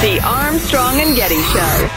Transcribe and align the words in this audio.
The 0.00 0.20
Armstrong 0.24 1.00
and 1.00 1.16
Getty 1.16 1.42
Show. 1.42 1.88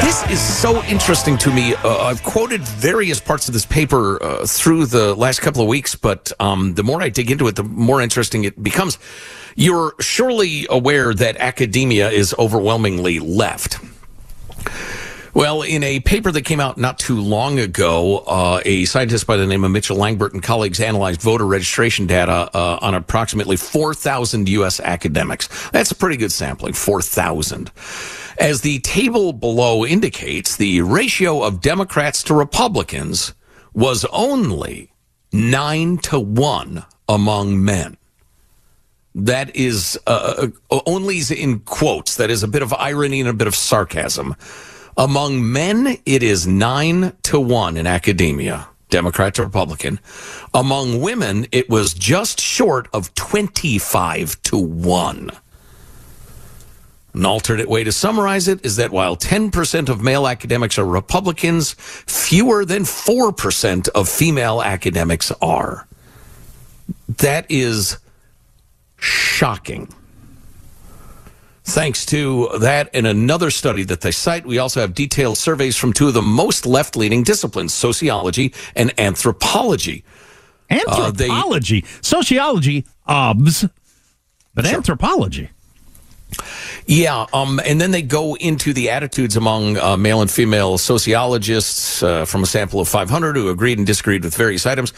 This 0.00 0.30
is 0.30 0.40
so 0.40 0.82
interesting 0.84 1.36
to 1.36 1.52
me. 1.52 1.74
Uh, 1.74 2.04
I've 2.04 2.22
quoted 2.22 2.62
various 2.62 3.20
parts 3.20 3.46
of 3.46 3.52
this 3.52 3.66
paper 3.66 4.22
uh, 4.22 4.46
through 4.46 4.86
the 4.86 5.14
last 5.14 5.40
couple 5.42 5.60
of 5.60 5.68
weeks, 5.68 5.94
but 5.94 6.32
um, 6.40 6.72
the 6.76 6.82
more 6.82 7.02
I 7.02 7.10
dig 7.10 7.30
into 7.30 7.46
it, 7.46 7.56
the 7.56 7.62
more 7.62 8.00
interesting 8.00 8.44
it 8.44 8.62
becomes. 8.62 8.96
You're 9.54 9.92
surely 10.00 10.66
aware 10.70 11.12
that 11.12 11.36
academia 11.36 12.08
is 12.08 12.34
overwhelmingly 12.38 13.18
left. 13.18 13.78
Well, 15.34 15.62
in 15.62 15.82
a 15.82 16.00
paper 16.00 16.30
that 16.30 16.42
came 16.42 16.60
out 16.60 16.76
not 16.76 16.98
too 16.98 17.18
long 17.18 17.58
ago, 17.58 18.18
uh, 18.26 18.60
a 18.66 18.84
scientist 18.84 19.26
by 19.26 19.38
the 19.38 19.46
name 19.46 19.64
of 19.64 19.70
Mitchell 19.70 19.96
Langbert 19.96 20.34
and 20.34 20.42
colleagues 20.42 20.78
analyzed 20.78 21.22
voter 21.22 21.46
registration 21.46 22.06
data 22.06 22.50
uh, 22.52 22.78
on 22.82 22.94
approximately 22.94 23.56
4,000 23.56 24.46
U.S. 24.50 24.78
academics. 24.80 25.48
That's 25.70 25.90
a 25.90 25.94
pretty 25.94 26.18
good 26.18 26.32
sampling, 26.32 26.74
4,000. 26.74 27.70
As 28.38 28.60
the 28.60 28.80
table 28.80 29.32
below 29.32 29.86
indicates, 29.86 30.56
the 30.56 30.82
ratio 30.82 31.42
of 31.42 31.62
Democrats 31.62 32.22
to 32.24 32.34
Republicans 32.34 33.32
was 33.72 34.04
only 34.12 34.92
9 35.32 35.96
to 35.98 36.20
1 36.20 36.84
among 37.08 37.64
men. 37.64 37.96
That 39.14 39.56
is 39.56 39.98
uh, 40.06 40.48
only 40.86 41.20
in 41.34 41.60
quotes. 41.60 42.16
That 42.16 42.30
is 42.30 42.42
a 42.42 42.48
bit 42.48 42.60
of 42.60 42.74
irony 42.74 43.20
and 43.20 43.30
a 43.30 43.34
bit 43.34 43.46
of 43.46 43.54
sarcasm. 43.54 44.36
Among 44.96 45.50
men, 45.50 45.98
it 46.04 46.22
is 46.22 46.46
nine 46.46 47.12
to 47.24 47.40
one 47.40 47.76
in 47.76 47.86
academia, 47.86 48.68
Democrat 48.90 49.34
to 49.34 49.44
Republican. 49.44 50.00
Among 50.52 51.00
women, 51.00 51.46
it 51.50 51.70
was 51.70 51.94
just 51.94 52.40
short 52.40 52.88
of 52.92 53.14
25 53.14 54.42
to 54.42 54.56
one. 54.58 55.30
An 57.14 57.26
alternate 57.26 57.68
way 57.68 57.84
to 57.84 57.92
summarize 57.92 58.48
it 58.48 58.64
is 58.64 58.76
that 58.76 58.90
while 58.90 59.16
10% 59.16 59.88
of 59.88 60.02
male 60.02 60.26
academics 60.26 60.78
are 60.78 60.86
Republicans, 60.86 61.74
fewer 61.78 62.64
than 62.64 62.82
4% 62.84 63.88
of 63.90 64.08
female 64.08 64.62
academics 64.62 65.30
are. 65.42 65.86
That 67.08 67.46
is 67.50 67.98
shocking. 68.96 69.88
Thanks 71.72 72.04
to 72.06 72.50
that 72.58 72.90
and 72.92 73.06
another 73.06 73.50
study 73.50 73.82
that 73.84 74.02
they 74.02 74.10
cite, 74.10 74.44
we 74.44 74.58
also 74.58 74.82
have 74.82 74.94
detailed 74.94 75.38
surveys 75.38 75.74
from 75.74 75.94
two 75.94 76.06
of 76.06 76.12
the 76.12 76.20
most 76.20 76.66
left 76.66 76.96
leaning 76.96 77.22
disciplines, 77.22 77.72
sociology 77.72 78.52
and 78.76 78.92
anthropology. 79.00 80.04
Anthropology? 80.68 81.08
Uh, 81.08 81.10
they, 81.12 81.28
Sociology, 82.02 82.84
obs, 83.06 83.64
but 84.54 84.66
sure. 84.66 84.76
anthropology. 84.76 85.48
Yeah, 86.86 87.24
um, 87.32 87.58
and 87.64 87.80
then 87.80 87.90
they 87.90 88.02
go 88.02 88.36
into 88.36 88.74
the 88.74 88.90
attitudes 88.90 89.36
among 89.36 89.78
uh, 89.78 89.96
male 89.96 90.20
and 90.20 90.30
female 90.30 90.76
sociologists 90.76 92.02
uh, 92.02 92.26
from 92.26 92.42
a 92.42 92.46
sample 92.46 92.80
of 92.80 92.88
500 92.88 93.34
who 93.34 93.48
agreed 93.48 93.78
and 93.78 93.86
disagreed 93.86 94.24
with 94.24 94.36
various 94.36 94.66
items. 94.66 94.92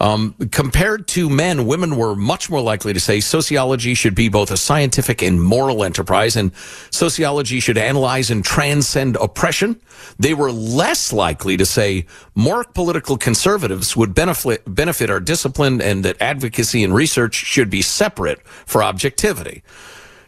Um, 0.00 0.34
compared 0.50 1.06
to 1.08 1.28
men, 1.28 1.66
women 1.66 1.96
were 1.96 2.16
much 2.16 2.48
more 2.48 2.62
likely 2.62 2.94
to 2.94 3.00
say 3.00 3.20
sociology 3.20 3.92
should 3.92 4.14
be 4.14 4.30
both 4.30 4.50
a 4.50 4.56
scientific 4.56 5.20
and 5.20 5.40
moral 5.40 5.84
enterprise, 5.84 6.36
and 6.36 6.52
sociology 6.90 7.60
should 7.60 7.76
analyze 7.76 8.30
and 8.30 8.42
transcend 8.42 9.16
oppression. 9.16 9.78
They 10.18 10.32
were 10.32 10.50
less 10.50 11.12
likely 11.12 11.58
to 11.58 11.66
say 11.66 12.06
more 12.34 12.64
political 12.64 13.18
conservatives 13.18 13.94
would 13.94 14.14
benefit 14.14 14.62
benefit 14.66 15.10
our 15.10 15.20
discipline, 15.20 15.82
and 15.82 16.02
that 16.06 16.16
advocacy 16.20 16.82
and 16.82 16.94
research 16.94 17.34
should 17.34 17.68
be 17.68 17.82
separate 17.82 18.40
for 18.64 18.82
objectivity. 18.82 19.62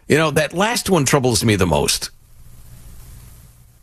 You 0.06 0.18
know 0.18 0.30
that 0.32 0.52
last 0.52 0.90
one 0.90 1.06
troubles 1.06 1.42
me 1.42 1.56
the 1.56 1.66
most 1.66 2.10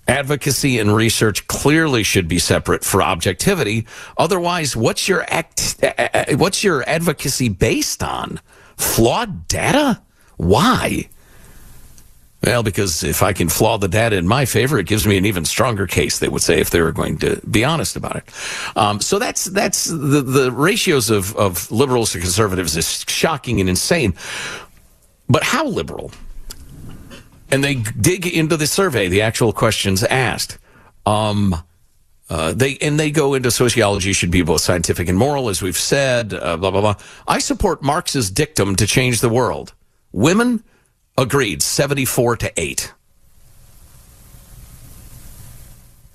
advocacy 0.10 0.80
and 0.80 0.96
research 0.96 1.48
clearly 1.48 2.04
should 2.04 2.28
be 2.28 2.40
separate 2.40 2.84
for 2.84 3.02
objectivity. 3.02 3.86
Otherwise, 4.18 4.76
what's 4.76 5.08
your 5.08 5.24
act, 5.30 5.76
uh, 5.84 6.26
what's 6.36 6.64
your 6.64 6.88
advocacy 6.90 7.48
based 7.48 8.04
on? 8.04 8.40
Flawed 8.76 9.48
data? 9.48 10.02
Why? 10.38 11.10
Well, 12.42 12.64
because 12.64 13.04
if 13.04 13.22
I 13.22 13.34
can 13.34 13.50
flaw 13.50 13.78
the 13.78 13.90
data 13.90 14.16
in 14.16 14.26
my 14.26 14.46
favor, 14.46 14.80
it 14.80 14.88
gives 14.88 15.06
me 15.06 15.18
an 15.18 15.26
even 15.26 15.44
stronger 15.44 15.86
case. 15.86 16.20
They 16.20 16.30
would 16.30 16.42
say 16.42 16.60
if 16.60 16.70
they 16.70 16.82
were 16.82 16.94
going 16.94 17.18
to 17.20 17.42
be 17.50 17.66
honest 17.66 17.98
about 17.98 18.16
it. 18.16 18.24
Um, 18.78 19.02
so 19.02 19.20
that's 19.20 19.46
that's 19.46 19.86
the 19.86 20.22
the 20.22 20.52
ratios 20.52 21.10
of 21.10 21.36
of 21.36 21.70
liberals 21.70 22.14
to 22.14 22.20
conservatives 22.20 22.78
is 22.78 23.04
shocking 23.08 23.60
and 23.60 23.70
insane. 23.70 24.14
But 25.28 25.44
how 25.44 25.68
liberal? 25.68 26.12
And 27.52 27.64
they 27.64 27.76
dig 27.76 28.26
into 28.28 28.58
the 28.58 28.68
survey, 28.68 29.08
the 29.08 29.22
actual 29.22 29.54
questions 29.54 30.04
asked. 30.04 30.58
Um, 31.06 31.56
uh, 32.30 32.54
they 32.54 32.78
and 32.78 33.00
they 33.00 33.12
go 33.12 33.34
into 33.34 33.50
sociology 33.52 34.14
should 34.14 34.32
be 34.32 34.44
both 34.44 34.62
scientific 34.62 35.08
and 35.08 35.18
moral, 35.18 35.50
as 35.50 35.62
we've 35.62 35.78
said. 35.78 36.34
Uh, 36.34 36.58
blah 36.58 36.72
blah 36.72 36.82
blah. 36.82 36.96
I 37.28 37.40
support 37.40 37.82
Marx's 37.82 38.30
dictum 38.30 38.76
to 38.76 38.86
change 38.86 39.22
the 39.22 39.30
world. 39.30 39.74
Women 40.12 40.64
agreed, 41.18 41.62
seventy-four 41.64 42.38
to 42.38 42.52
eight. 42.56 42.94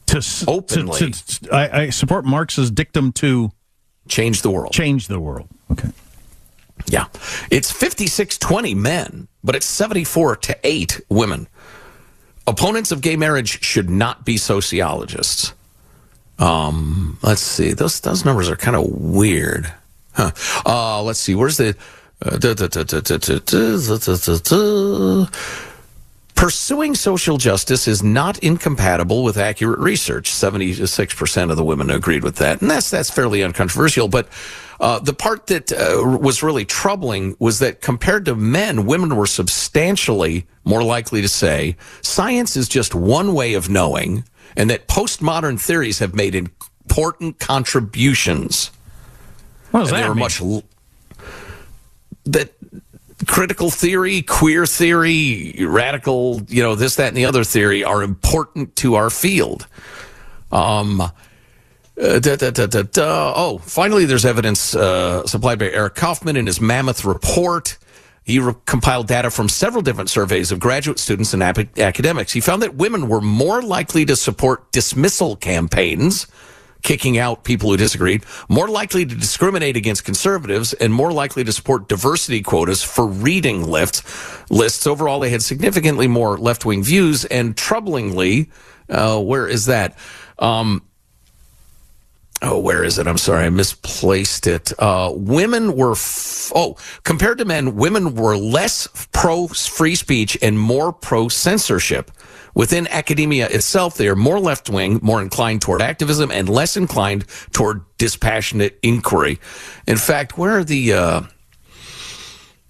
To 0.06 0.22
openly, 0.46 1.12
to, 1.12 1.40
to, 1.40 1.54
I, 1.54 1.82
I 1.82 1.90
support 1.90 2.24
Marx's 2.24 2.70
dictum 2.70 3.10
to 3.14 3.50
change 4.06 4.42
the 4.42 4.50
world. 4.50 4.72
Change 4.72 5.08
the 5.08 5.18
world. 5.18 5.48
Okay. 5.72 5.88
Yeah. 6.86 7.06
It's 7.50 7.70
56 7.70 8.38
20 8.38 8.74
men, 8.74 9.28
but 9.42 9.54
it's 9.54 9.66
74 9.66 10.36
to 10.36 10.58
8 10.62 11.00
women. 11.08 11.48
Opponents 12.46 12.92
of 12.92 13.00
gay 13.00 13.16
marriage 13.16 13.62
should 13.62 13.88
not 13.88 14.24
be 14.24 14.36
sociologists. 14.36 15.54
Um, 16.38 17.18
let's 17.22 17.40
see. 17.40 17.72
Those 17.72 18.00
those 18.00 18.24
numbers 18.24 18.50
are 18.50 18.56
kind 18.56 18.76
of 18.76 18.86
weird. 18.86 19.72
Huh. 20.12 20.32
Uh, 20.66 21.02
let's 21.02 21.20
see. 21.20 21.34
Where's 21.34 21.56
the 21.56 21.76
Pursuing 26.34 26.94
social 26.94 27.36
justice 27.36 27.86
is 27.86 28.02
not 28.02 28.38
incompatible 28.38 29.22
with 29.22 29.36
accurate 29.36 29.78
research. 29.78 30.30
76% 30.30 31.50
of 31.50 31.56
the 31.56 31.64
women 31.64 31.90
agreed 31.90 32.24
with 32.24 32.36
that. 32.36 32.60
And 32.60 32.70
that's, 32.70 32.90
that's 32.90 33.10
fairly 33.10 33.42
uncontroversial. 33.42 34.08
But 34.08 34.28
uh, 34.80 34.98
the 34.98 35.12
part 35.12 35.46
that 35.48 35.72
uh, 35.72 36.18
was 36.18 36.42
really 36.42 36.64
troubling 36.64 37.36
was 37.38 37.58
that 37.60 37.80
compared 37.80 38.24
to 38.26 38.34
men, 38.34 38.86
women 38.86 39.16
were 39.16 39.26
substantially 39.26 40.46
more 40.64 40.82
likely 40.82 41.22
to 41.22 41.28
say 41.28 41.76
science 42.02 42.56
is 42.56 42.68
just 42.68 42.94
one 42.94 43.34
way 43.34 43.54
of 43.54 43.68
knowing 43.68 44.24
and 44.56 44.70
that 44.70 44.88
postmodern 44.88 45.60
theories 45.60 45.98
have 45.98 46.14
made 46.14 46.34
important 46.34 47.38
contributions. 47.38 48.70
What 49.70 49.80
does 49.80 49.92
and 49.92 50.02
that 50.02 50.08
mean? 50.10 50.18
Much, 50.18 50.64
that 52.24 52.52
critical 53.26 53.70
theory, 53.70 54.22
queer 54.22 54.66
theory, 54.66 55.54
radical, 55.60 56.42
you 56.48 56.62
know, 56.62 56.74
this, 56.74 56.96
that, 56.96 57.08
and 57.08 57.16
the 57.16 57.26
other 57.26 57.44
theory 57.44 57.84
are 57.84 58.02
important 58.02 58.76
to 58.76 58.94
our 58.94 59.10
field. 59.10 59.66
Um, 60.52 61.02
uh, 62.00 62.18
da, 62.18 62.36
da, 62.36 62.66
da, 62.66 63.32
oh, 63.36 63.58
finally, 63.58 64.04
there's 64.04 64.24
evidence 64.24 64.74
uh, 64.74 65.26
supplied 65.26 65.58
by 65.58 65.70
Eric 65.70 65.94
Kaufmann 65.94 66.36
in 66.36 66.46
his 66.46 66.60
Mammoth 66.60 67.04
report. 67.04 67.78
He 68.24 68.38
re- 68.38 68.54
compiled 68.66 69.06
data 69.06 69.30
from 69.30 69.48
several 69.48 69.82
different 69.82 70.10
surveys 70.10 70.50
of 70.50 70.58
graduate 70.58 70.98
students 70.98 71.34
and 71.34 71.42
ap- 71.42 71.78
academics. 71.78 72.32
He 72.32 72.40
found 72.40 72.62
that 72.62 72.74
women 72.74 73.08
were 73.08 73.20
more 73.20 73.62
likely 73.62 74.04
to 74.06 74.16
support 74.16 74.72
dismissal 74.72 75.36
campaigns 75.36 76.26
kicking 76.84 77.18
out 77.18 77.44
people 77.44 77.70
who 77.70 77.76
disagreed, 77.76 78.24
more 78.48 78.68
likely 78.68 79.04
to 79.04 79.14
discriminate 79.14 79.76
against 79.76 80.04
conservatives, 80.04 80.72
and 80.74 80.92
more 80.92 81.12
likely 81.12 81.42
to 81.42 81.50
support 81.50 81.88
diversity 81.88 82.42
quotas 82.42 82.82
for 82.82 83.06
reading 83.06 83.64
lists. 83.64 84.02
Lists 84.50 84.86
overall, 84.86 85.18
they 85.18 85.30
had 85.30 85.42
significantly 85.42 86.06
more 86.06 86.38
left 86.38 86.64
wing 86.64 86.84
views, 86.84 87.24
and 87.24 87.56
troublingly, 87.56 88.50
uh, 88.90 89.18
where 89.20 89.48
is 89.48 89.66
that? 89.66 89.98
Um, 90.38 90.82
oh, 92.44 92.58
where 92.58 92.84
is 92.84 92.98
it? 92.98 93.06
I'm 93.06 93.18
sorry, 93.18 93.44
I 93.44 93.50
misplaced 93.50 94.46
it. 94.46 94.72
Uh, 94.78 95.12
women 95.14 95.74
were, 95.76 95.92
f- 95.92 96.52
oh, 96.54 96.76
compared 97.04 97.38
to 97.38 97.44
men, 97.44 97.74
women 97.76 98.14
were 98.14 98.36
less 98.36 98.88
pro 99.12 99.48
free 99.48 99.94
speech 99.94 100.38
and 100.42 100.58
more 100.58 100.92
pro 100.92 101.28
censorship. 101.28 102.10
Within 102.54 102.86
academia 102.88 103.48
itself, 103.48 103.96
they 103.96 104.06
are 104.08 104.14
more 104.14 104.38
left 104.38 104.70
wing, 104.70 105.00
more 105.02 105.20
inclined 105.20 105.62
toward 105.62 105.82
activism, 105.82 106.30
and 106.30 106.48
less 106.48 106.76
inclined 106.76 107.24
toward 107.52 107.82
dispassionate 107.98 108.78
inquiry. 108.82 109.40
In 109.88 109.96
fact, 109.96 110.38
where 110.38 110.58
are 110.58 110.64
the, 110.64 110.92
uh, 110.92 111.22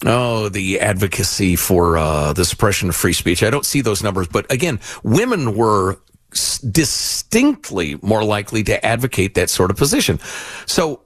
Oh, 0.06 0.50
the 0.50 0.80
advocacy 0.80 1.56
for 1.56 1.96
uh, 1.96 2.34
the 2.34 2.44
suppression 2.44 2.90
of 2.90 2.96
free 2.96 3.14
speech. 3.14 3.42
I 3.42 3.48
don't 3.48 3.64
see 3.64 3.80
those 3.80 4.02
numbers, 4.02 4.28
but 4.28 4.50
again, 4.52 4.78
women 5.02 5.56
were 5.56 5.98
distinctly 6.58 7.98
more 8.02 8.25
likely 8.25 8.62
to 8.64 8.84
advocate 8.84 9.34
that 9.34 9.50
sort 9.50 9.70
of 9.70 9.76
position. 9.76 10.19
So 10.66 11.00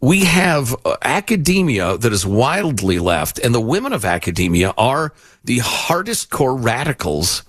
we 0.00 0.24
have 0.24 0.74
uh, 0.84 0.96
academia 1.02 1.96
that 1.98 2.12
is 2.12 2.26
wildly 2.26 2.98
left, 2.98 3.38
and 3.38 3.54
the 3.54 3.60
women 3.60 3.92
of 3.92 4.04
academia 4.04 4.72
are 4.76 5.12
the 5.44 5.58
hardest 5.58 6.30
core 6.30 6.56
radicals 6.56 7.42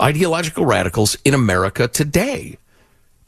ideological 0.00 0.66
radicals 0.66 1.16
in 1.24 1.32
America 1.32 1.86
today. 1.86 2.58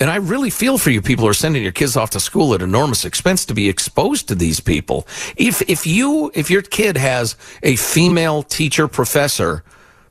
And 0.00 0.11
I 0.11 0.17
really 0.17 0.50
feel 0.50 0.76
for 0.76 0.91
you 0.91 1.00
people 1.00 1.25
who 1.25 1.31
are 1.31 1.35
sending 1.35 1.62
your 1.62 1.73
kids 1.73 1.96
off 1.96 2.11
to 2.11 2.20
school 2.20 2.52
at 2.52 2.62
enormous 2.62 3.05
expense 3.05 3.44
to 3.46 3.55
be 3.55 3.69
exposed 3.69 4.26
to 4.29 4.35
these 4.35 4.58
people. 4.58 5.06
If 5.37 5.62
if 5.70 5.87
you 5.87 6.32
if 6.35 6.50
your 6.50 6.62
kid 6.62 6.96
has 6.96 7.37
a 7.62 7.76
female 7.76 8.43
teacher 8.43 8.88
professor, 8.88 9.62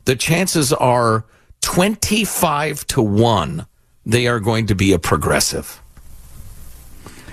the 0.05 0.15
chances 0.15 0.71
are 0.71 1.25
25 1.63 2.85
to 2.87 3.01
1 3.01 3.65
they 4.05 4.27
are 4.27 4.39
going 4.39 4.67
to 4.67 4.75
be 4.75 4.93
a 4.93 4.99
progressive. 4.99 5.81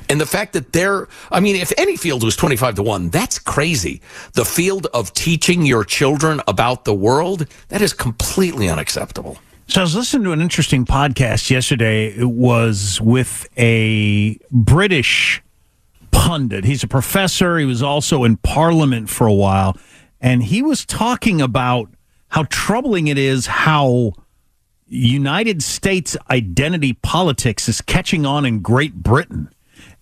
And 0.08 0.20
the 0.20 0.26
fact 0.26 0.54
that 0.54 0.72
they're, 0.72 1.06
I 1.30 1.38
mean, 1.38 1.54
if 1.54 1.72
any 1.78 1.96
field 1.96 2.24
was 2.24 2.34
25 2.34 2.76
to 2.76 2.82
1, 2.82 3.10
that's 3.10 3.38
crazy. 3.38 4.00
The 4.32 4.44
field 4.44 4.86
of 4.92 5.12
teaching 5.14 5.64
your 5.64 5.84
children 5.84 6.40
about 6.48 6.84
the 6.84 6.94
world, 6.94 7.46
that 7.68 7.80
is 7.80 7.92
completely 7.92 8.68
unacceptable. 8.68 9.38
So 9.68 9.80
I 9.80 9.84
was 9.84 9.94
listening 9.94 10.24
to 10.24 10.32
an 10.32 10.40
interesting 10.40 10.84
podcast 10.84 11.48
yesterday. 11.48 12.08
It 12.08 12.30
was 12.30 13.00
with 13.00 13.48
a 13.56 14.36
British 14.50 15.42
pundit. 16.10 16.64
He's 16.64 16.82
a 16.82 16.88
professor. 16.88 17.56
He 17.56 17.64
was 17.64 17.80
also 17.80 18.24
in 18.24 18.36
parliament 18.38 19.08
for 19.08 19.28
a 19.28 19.32
while. 19.32 19.76
And 20.20 20.42
he 20.42 20.60
was 20.60 20.84
talking 20.84 21.40
about 21.40 21.88
how 22.30 22.44
troubling 22.48 23.08
it 23.08 23.18
is 23.18 23.46
how 23.46 24.12
United 24.86 25.62
States 25.62 26.16
identity 26.30 26.94
politics 26.94 27.68
is 27.68 27.80
catching 27.80 28.26
on 28.26 28.44
in 28.44 28.60
Great 28.60 28.94
Britain. 28.94 29.48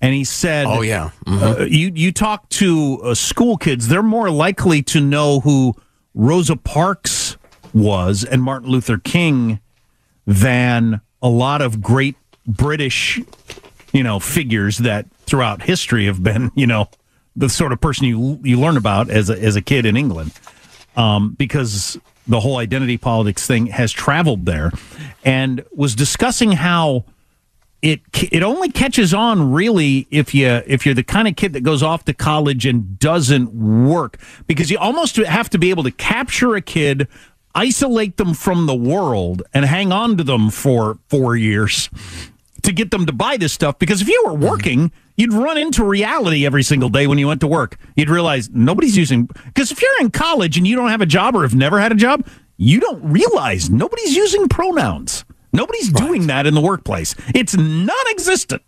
And 0.01 0.15
he 0.15 0.25
said, 0.25 0.67
"Oh 0.67 0.81
yeah, 0.81 1.11
mm-hmm. 1.27 1.63
uh, 1.63 1.65
you 1.65 1.91
you 1.95 2.13
talk 2.13 2.49
to 2.51 3.01
uh, 3.03 3.15
school 3.15 3.57
kids, 3.57 3.89
they're 3.89 4.03
more 4.03 4.31
likely 4.31 4.83
to 4.85 5.01
know 5.01 5.41
who 5.41 5.75
Rosa 6.15 6.57
Parks 6.57 7.37
was 7.75 8.25
and 8.25 8.43
Martin 8.43 8.71
Luther 8.71 8.99
King 8.99 9.61
than 10.27 11.01
a 11.21 11.29
lot 11.29 11.63
of 11.63 11.83
great 11.83 12.17
British, 12.47 13.21
you 13.93 14.03
know, 14.03 14.21
figures 14.21 14.79
that 14.79 15.07
throughout 15.27 15.63
history 15.63 16.07
have 16.07 16.23
been, 16.23 16.51
you 16.55 16.67
know, 16.67 16.89
the 17.35 17.49
sort 17.49 17.73
of 17.73 17.81
person 17.81 18.05
you 18.07 18.39
you 18.43 18.59
learn 18.59 18.77
about 18.77 19.11
as 19.11 19.31
a, 19.31 19.41
as 19.41 19.57
a 19.57 19.63
kid 19.63 19.85
in 19.85 19.97
England, 19.97 20.33
um, 20.97 21.33
because 21.33 21.99
the 22.29 22.41
whole 22.41 22.59
identity 22.59 22.97
politics 22.97 23.47
thing 23.47 23.67
has 23.67 23.91
traveled 23.91 24.47
there, 24.47 24.71
and 25.25 25.65
was 25.75 25.95
discussing 25.95 26.53
how." 26.53 27.05
it 27.81 28.01
it 28.33 28.43
only 28.43 28.69
catches 28.71 29.15
on 29.15 29.53
really 29.53 30.09
if 30.11 30.35
you 30.35 30.49
if 30.67 30.85
you're 30.85 30.97
the 30.97 31.05
kind 31.05 31.29
of 31.29 31.37
kid 31.37 31.53
that 31.53 31.61
goes 31.61 31.81
off 31.81 32.05
to 32.05 32.13
college 32.13 32.67
and 32.67 32.99
doesn't 32.99 33.53
work 33.55 34.19
because 34.49 34.69
you 34.69 34.77
almost 34.79 35.15
have 35.15 35.49
to 35.49 35.59
be 35.59 35.71
able 35.71 35.85
to 35.85 35.93
capture 35.93 36.57
a 36.57 36.61
kid 36.61 37.07
isolate 37.55 38.17
them 38.17 38.35
from 38.35 38.67
the 38.67 38.75
world 38.75 39.45
and 39.55 39.65
hang 39.65 39.93
on 39.93 40.17
to 40.17 40.25
them 40.25 40.51
for 40.51 40.99
4 41.09 41.37
years 41.37 41.89
to 42.63 42.73
get 42.73 42.91
them 42.91 43.07
to 43.07 43.13
buy 43.13 43.37
this 43.37 43.53
stuff 43.53 43.79
because 43.79 44.03
if 44.03 44.09
you 44.09 44.25
were 44.27 44.35
working 44.35 44.91
you'd 45.19 45.35
run 45.35 45.59
into 45.59 45.85
reality 45.85 46.47
every 46.47 46.63
single 46.63 46.89
day 46.89 47.07
when 47.07 47.19
you 47.19 47.29
went 47.29 47.43
to 47.43 47.47
work 47.47 47.77
you'd 47.97 48.09
realize 48.09 48.49
nobody's 48.51 48.97
using 48.97 49.27
because 49.45 49.71
if 49.71 49.83
you're 49.83 50.01
in 50.01 50.11
college 50.11 50.57
and 50.57 50.67
you 50.67 50.75
don't 50.75 50.89
have 50.89 51.03
a 51.03 51.07
job 51.07 51.37
or 51.37 51.43
have 51.43 51.55
never 51.55 51.79
had 51.79 51.93
a 51.93 51.97
job 51.97 52.27
you 52.57 52.81
don't 52.81 53.03
realize 53.03 53.69
nobody's 53.69 54.17
using 54.17 54.49
pronouns 54.49 55.25
Nobody's 55.53 55.91
right. 55.93 56.07
doing 56.07 56.27
that 56.27 56.47
in 56.47 56.55
the 56.55 56.61
workplace. 56.61 57.15
It's 57.35 57.57
non-existent. 57.57 58.63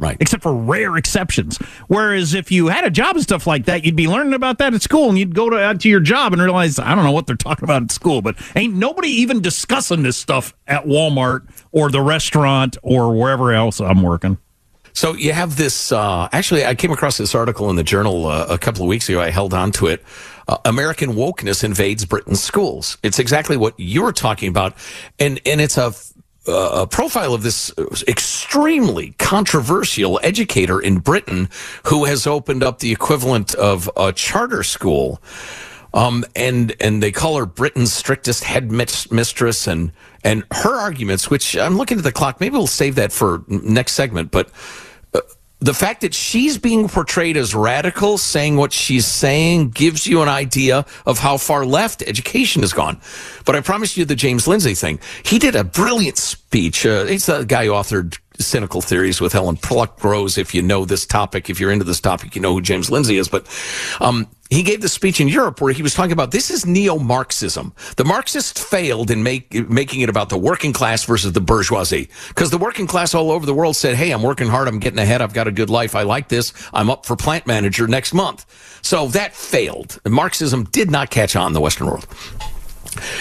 Right. 0.00 0.16
Except 0.20 0.44
for 0.44 0.54
rare 0.54 0.96
exceptions. 0.96 1.56
Whereas 1.88 2.32
if 2.32 2.52
you 2.52 2.68
had 2.68 2.84
a 2.84 2.90
job 2.90 3.16
and 3.16 3.22
stuff 3.22 3.48
like 3.48 3.64
that, 3.64 3.84
you'd 3.84 3.96
be 3.96 4.06
learning 4.06 4.32
about 4.32 4.58
that 4.58 4.72
at 4.72 4.80
school 4.80 5.08
and 5.08 5.18
you'd 5.18 5.34
go 5.34 5.50
to, 5.50 5.56
uh, 5.56 5.74
to 5.74 5.88
your 5.88 5.98
job 5.98 6.32
and 6.32 6.40
realize, 6.40 6.78
I 6.78 6.94
don't 6.94 7.02
know 7.02 7.10
what 7.10 7.26
they're 7.26 7.34
talking 7.34 7.64
about 7.64 7.82
at 7.82 7.90
school, 7.90 8.22
but 8.22 8.36
ain't 8.54 8.74
nobody 8.74 9.08
even 9.08 9.40
discussing 9.40 10.04
this 10.04 10.16
stuff 10.16 10.54
at 10.68 10.84
Walmart 10.84 11.48
or 11.72 11.90
the 11.90 12.00
restaurant 12.00 12.76
or 12.82 13.18
wherever 13.18 13.52
else 13.52 13.80
I'm 13.80 14.02
working. 14.02 14.38
So 14.98 15.14
you 15.14 15.32
have 15.32 15.54
this. 15.54 15.92
Uh, 15.92 16.28
actually, 16.32 16.64
I 16.66 16.74
came 16.74 16.90
across 16.90 17.18
this 17.18 17.32
article 17.32 17.70
in 17.70 17.76
the 17.76 17.84
Journal 17.84 18.26
uh, 18.26 18.46
a 18.50 18.58
couple 18.58 18.82
of 18.82 18.88
weeks 18.88 19.08
ago. 19.08 19.20
I 19.20 19.30
held 19.30 19.54
on 19.54 19.70
to 19.78 19.86
it. 19.86 20.02
Uh, 20.48 20.56
American 20.64 21.12
wokeness 21.12 21.62
invades 21.62 22.04
Britain's 22.04 22.42
schools. 22.42 22.98
It's 23.04 23.20
exactly 23.20 23.56
what 23.56 23.74
you're 23.76 24.10
talking 24.10 24.48
about, 24.48 24.74
and 25.20 25.40
and 25.46 25.60
it's 25.60 25.78
a 25.78 25.92
a 26.48 26.84
profile 26.88 27.32
of 27.32 27.44
this 27.44 27.72
extremely 28.08 29.14
controversial 29.20 30.18
educator 30.24 30.80
in 30.80 30.98
Britain 30.98 31.48
who 31.84 32.06
has 32.06 32.26
opened 32.26 32.64
up 32.64 32.80
the 32.80 32.90
equivalent 32.90 33.54
of 33.54 33.88
a 33.96 34.12
charter 34.12 34.64
school. 34.64 35.22
Um, 35.94 36.24
and 36.34 36.74
and 36.80 37.00
they 37.00 37.12
call 37.12 37.36
her 37.36 37.46
Britain's 37.46 37.92
strictest 37.92 38.42
headmistress, 38.42 39.68
and 39.68 39.92
and 40.24 40.42
her 40.50 40.74
arguments, 40.74 41.30
which 41.30 41.56
I'm 41.56 41.76
looking 41.76 41.98
at 41.98 42.04
the 42.04 42.10
clock. 42.10 42.40
Maybe 42.40 42.56
we'll 42.56 42.66
save 42.66 42.96
that 42.96 43.12
for 43.12 43.44
next 43.46 43.92
segment, 43.92 44.32
but 44.32 44.50
the 45.60 45.74
fact 45.74 46.02
that 46.02 46.14
she's 46.14 46.56
being 46.56 46.88
portrayed 46.88 47.36
as 47.36 47.54
radical, 47.54 48.16
saying 48.16 48.56
what 48.56 48.72
she's 48.72 49.06
saying, 49.06 49.70
gives 49.70 50.06
you 50.06 50.22
an 50.22 50.28
idea 50.28 50.86
of 51.04 51.18
how 51.18 51.36
far 51.36 51.66
left 51.66 52.02
education 52.02 52.62
has 52.62 52.72
gone. 52.72 53.00
But 53.44 53.56
I 53.56 53.60
promise 53.60 53.96
you 53.96 54.04
the 54.04 54.14
James 54.14 54.46
Lindsay 54.46 54.74
thing. 54.74 55.00
He 55.24 55.38
did 55.38 55.56
a 55.56 55.64
brilliant 55.64 56.16
speech. 56.16 56.86
Uh, 56.86 57.06
he's 57.06 57.26
the 57.26 57.44
guy 57.44 57.66
who 57.66 57.72
authored 57.72 58.18
cynical 58.38 58.80
theories 58.80 59.20
with 59.20 59.32
Helen 59.32 59.56
Pluckrose. 59.56 60.38
If 60.38 60.54
you 60.54 60.62
know 60.62 60.84
this 60.84 61.04
topic, 61.04 61.50
if 61.50 61.58
you're 61.58 61.72
into 61.72 61.84
this 61.84 62.00
topic, 62.00 62.36
you 62.36 62.42
know 62.42 62.54
who 62.54 62.60
James 62.60 62.88
Lindsay 62.90 63.16
is. 63.16 63.28
But 63.28 63.46
um, 64.00 64.28
he 64.50 64.62
gave 64.62 64.80
the 64.80 64.88
speech 64.88 65.20
in 65.20 65.28
Europe 65.28 65.60
where 65.60 65.72
he 65.72 65.82
was 65.82 65.94
talking 65.94 66.12
about 66.12 66.30
this 66.30 66.50
is 66.50 66.64
neo-Marxism. 66.66 67.72
The 67.96 68.04
Marxists 68.04 68.62
failed 68.62 69.10
in 69.10 69.22
make, 69.22 69.68
making 69.68 70.00
it 70.00 70.08
about 70.08 70.28
the 70.28 70.38
working 70.38 70.72
class 70.72 71.04
versus 71.04 71.32
the 71.32 71.40
bourgeoisie 71.40 72.08
because 72.28 72.50
the 72.50 72.58
working 72.58 72.86
class 72.86 73.14
all 73.14 73.30
over 73.30 73.46
the 73.46 73.54
world 73.54 73.76
said, 73.76 73.96
"Hey, 73.96 74.10
I'm 74.10 74.22
working 74.22 74.48
hard, 74.48 74.68
I'm 74.68 74.78
getting 74.78 74.98
ahead, 74.98 75.20
I've 75.20 75.34
got 75.34 75.48
a 75.48 75.52
good 75.52 75.70
life, 75.70 75.94
I 75.94 76.02
like 76.02 76.28
this, 76.28 76.52
I'm 76.72 76.90
up 76.90 77.06
for 77.06 77.16
plant 77.16 77.46
manager 77.46 77.86
next 77.86 78.14
month." 78.14 78.46
So 78.82 79.08
that 79.08 79.34
failed. 79.34 80.00
Marxism 80.06 80.64
did 80.64 80.90
not 80.90 81.10
catch 81.10 81.36
on 81.36 81.48
in 81.48 81.52
the 81.52 81.60
Western 81.60 81.86
world. 81.86 82.06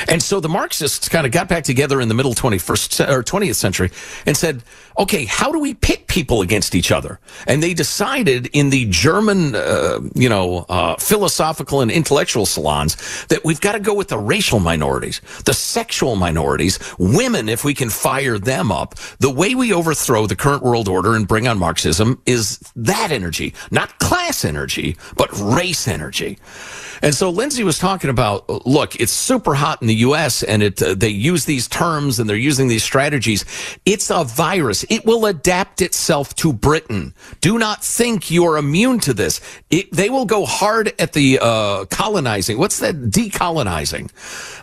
And 0.07 0.21
so 0.21 0.39
the 0.39 0.49
Marxists 0.49 1.09
kind 1.09 1.25
of 1.25 1.31
got 1.31 1.47
back 1.47 1.63
together 1.63 2.01
in 2.01 2.07
the 2.07 2.13
middle 2.13 2.33
21st 2.33 3.09
or 3.09 3.23
20th 3.23 3.55
century 3.55 3.91
and 4.25 4.35
said, 4.35 4.63
okay, 4.97 5.25
how 5.25 5.51
do 5.51 5.59
we 5.59 5.73
pit 5.73 6.07
people 6.07 6.41
against 6.41 6.73
each 6.73 6.91
other? 6.91 7.19
And 7.45 7.61
they 7.61 7.73
decided 7.73 8.47
in 8.53 8.69
the 8.69 8.85
German, 8.89 9.55
uh, 9.55 9.99
you 10.15 10.29
know, 10.29 10.65
uh, 10.69 10.95
philosophical 10.97 11.81
and 11.81 11.91
intellectual 11.91 12.45
salons 12.45 13.25
that 13.27 13.43
we've 13.43 13.61
got 13.61 13.73
to 13.73 13.79
go 13.79 13.93
with 13.93 14.07
the 14.07 14.17
racial 14.17 14.59
minorities, 14.59 15.21
the 15.45 15.53
sexual 15.53 16.15
minorities, 16.15 16.79
women, 16.97 17.49
if 17.49 17.63
we 17.63 17.73
can 17.73 17.89
fire 17.89 18.39
them 18.39 18.71
up. 18.71 18.95
The 19.19 19.29
way 19.29 19.55
we 19.55 19.73
overthrow 19.73 20.25
the 20.25 20.35
current 20.35 20.63
world 20.63 20.87
order 20.87 21.15
and 21.15 21.27
bring 21.27 21.47
on 21.47 21.59
Marxism 21.59 22.21
is 22.25 22.59
that 22.75 23.11
energy, 23.11 23.53
not 23.71 23.99
class 23.99 24.43
energy, 24.43 24.97
but 25.15 25.29
race 25.33 25.87
energy. 25.87 26.39
And 27.01 27.13
so 27.13 27.29
Lindsay 27.29 27.63
was 27.63 27.77
talking 27.77 28.09
about, 28.09 28.65
look, 28.65 28.95
it's 28.95 29.13
super 29.13 29.53
hot 29.53 29.66
in 29.81 29.87
the 29.87 29.95
U.S. 29.95 30.43
and 30.43 30.63
it 30.63 30.81
uh, 30.81 30.93
they 30.93 31.09
use 31.09 31.45
these 31.45 31.67
terms 31.67 32.19
and 32.19 32.29
they're 32.29 32.35
using 32.35 32.67
these 32.67 32.83
strategies. 32.83 33.45
It's 33.85 34.09
a 34.09 34.23
virus. 34.23 34.85
It 34.89 35.05
will 35.05 35.25
adapt 35.25 35.81
itself 35.81 36.35
to 36.35 36.53
Britain. 36.53 37.13
Do 37.41 37.59
not 37.59 37.83
think 37.83 38.31
you're 38.31 38.57
immune 38.57 38.99
to 39.01 39.13
this. 39.13 39.41
It, 39.69 39.91
they 39.91 40.09
will 40.09 40.25
go 40.25 40.45
hard 40.45 40.93
at 40.99 41.13
the 41.13 41.39
uh, 41.41 41.85
colonizing. 41.85 42.57
What's 42.57 42.79
that? 42.79 42.95
Decolonizing. 42.95 44.11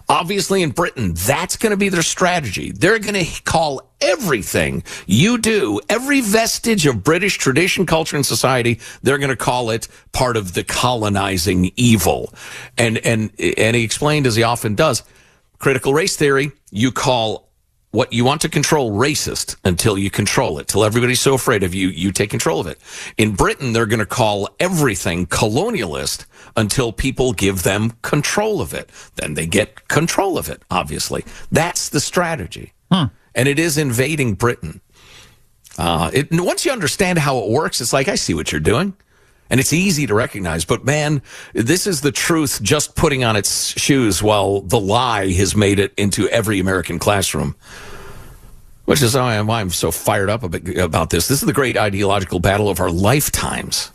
Obviously, 0.09 0.63
in 0.63 0.71
Britain, 0.71 1.15
that's 1.15 1.57
going 1.57 1.71
to 1.71 1.77
be 1.77 1.89
their 1.89 2.03
strategy. 2.03 2.73
They're 2.73 2.99
going 2.99 3.25
to 3.25 3.43
call 3.45 3.94
everything 4.05 4.83
you 5.07 5.39
do, 5.39 5.81
every 5.89 6.21
vestige 6.21 6.87
of 6.87 7.03
British 7.03 7.39
tradition, 7.39 7.87
culture, 7.87 8.17
and 8.17 8.27
society, 8.27 8.81
they're 9.03 9.19
going 9.19 9.31
to 9.31 9.37
call 9.37 9.71
it 9.71 9.89
part 10.13 10.37
of 10.37 10.55
the 10.55 10.65
colonizing 10.65 11.73
evil. 11.77 12.33
And, 12.79 12.99
and, 12.99 13.31
and 13.39 13.77
he 13.77 13.83
explained, 13.83 14.27
as 14.27 14.37
he 14.37 14.43
often 14.43 14.75
does, 14.75 15.03
critical 15.59 15.95
race 15.95 16.17
theory, 16.17 16.53
you 16.71 16.93
call 16.93 17.45
what 17.95 18.13
you 18.13 18.25
want 18.25 18.41
to 18.41 18.49
control 18.49 18.91
racist 18.91 19.55
until 19.65 19.97
you 19.97 20.11
control 20.11 20.59
it, 20.59 20.67
till 20.67 20.85
everybody's 20.85 21.21
so 21.21 21.35
afraid 21.35 21.63
of 21.63 21.73
you, 21.73 21.89
you 21.89 22.11
take 22.11 22.29
control 22.29 22.59
of 22.59 22.67
it. 22.67 22.77
In 23.17 23.37
Britain, 23.37 23.73
they're 23.73 23.87
going 23.87 24.01
to 24.01 24.07
call 24.07 24.49
everything 24.59 25.27
colonialist 25.27 26.27
until 26.57 26.93
people 26.93 27.33
give 27.33 27.63
them 27.63 27.93
control 28.03 28.61
of 28.61 28.75
it. 28.75 28.91
Then 29.15 29.35
they 29.35 29.47
get 29.47 29.87
control 29.87 30.37
of 30.37 30.49
it, 30.49 30.63
obviously. 30.73 31.25
That's 31.53 31.89
the 31.89 32.01
strategy. 32.01 32.73
Hmm. 32.91 33.05
And 33.35 33.49
it 33.49 33.59
is 33.59 33.79
invading 33.79 34.35
Britain. 34.35 34.81
Uh, 35.77 36.11
it, 36.13 36.29
once 36.31 36.65
you 36.65 36.73
understand 36.73 37.19
how 37.19 37.39
it 37.39 37.51
works, 37.51 37.81
it's 37.81 37.93
like, 37.93 38.09
I 38.09 38.15
see 38.15 38.35
what 38.35 38.53
you're 38.53 38.61
doing. 38.61 38.95
And 39.51 39.61
it's 39.61 39.73
easy 39.73 40.07
to 40.07 40.15
recognize. 40.15 40.65
But 40.65 40.85
man, 40.85 41.23
this 41.53 41.87
is 41.87 42.01
the 42.01 42.13
truth 42.13 42.63
just 42.63 42.97
putting 42.97 43.25
on 43.25 43.37
its 43.37 43.79
shoes 43.79 44.23
while 44.23 44.61
the 44.61 44.81
lie 44.81 45.33
has 45.33 45.55
made 45.55 45.79
it 45.79 45.93
into 45.97 46.29
every 46.29 46.61
American 46.61 46.99
classroom. 46.99 47.55
Which 48.85 49.03
is 49.03 49.15
why 49.15 49.39
I'm, 49.39 49.47
why 49.47 49.61
I'm 49.61 49.71
so 49.71 49.91
fired 49.91 50.29
up 50.29 50.43
about 50.43 51.11
this. 51.11 51.29
This 51.29 51.43
is 51.43 51.47
the 51.47 51.53
great 51.55 51.77
ideological 51.77 52.39
battle 52.39 52.69
of 52.69 52.81
our 52.81 52.91
lifetimes. 52.91 53.91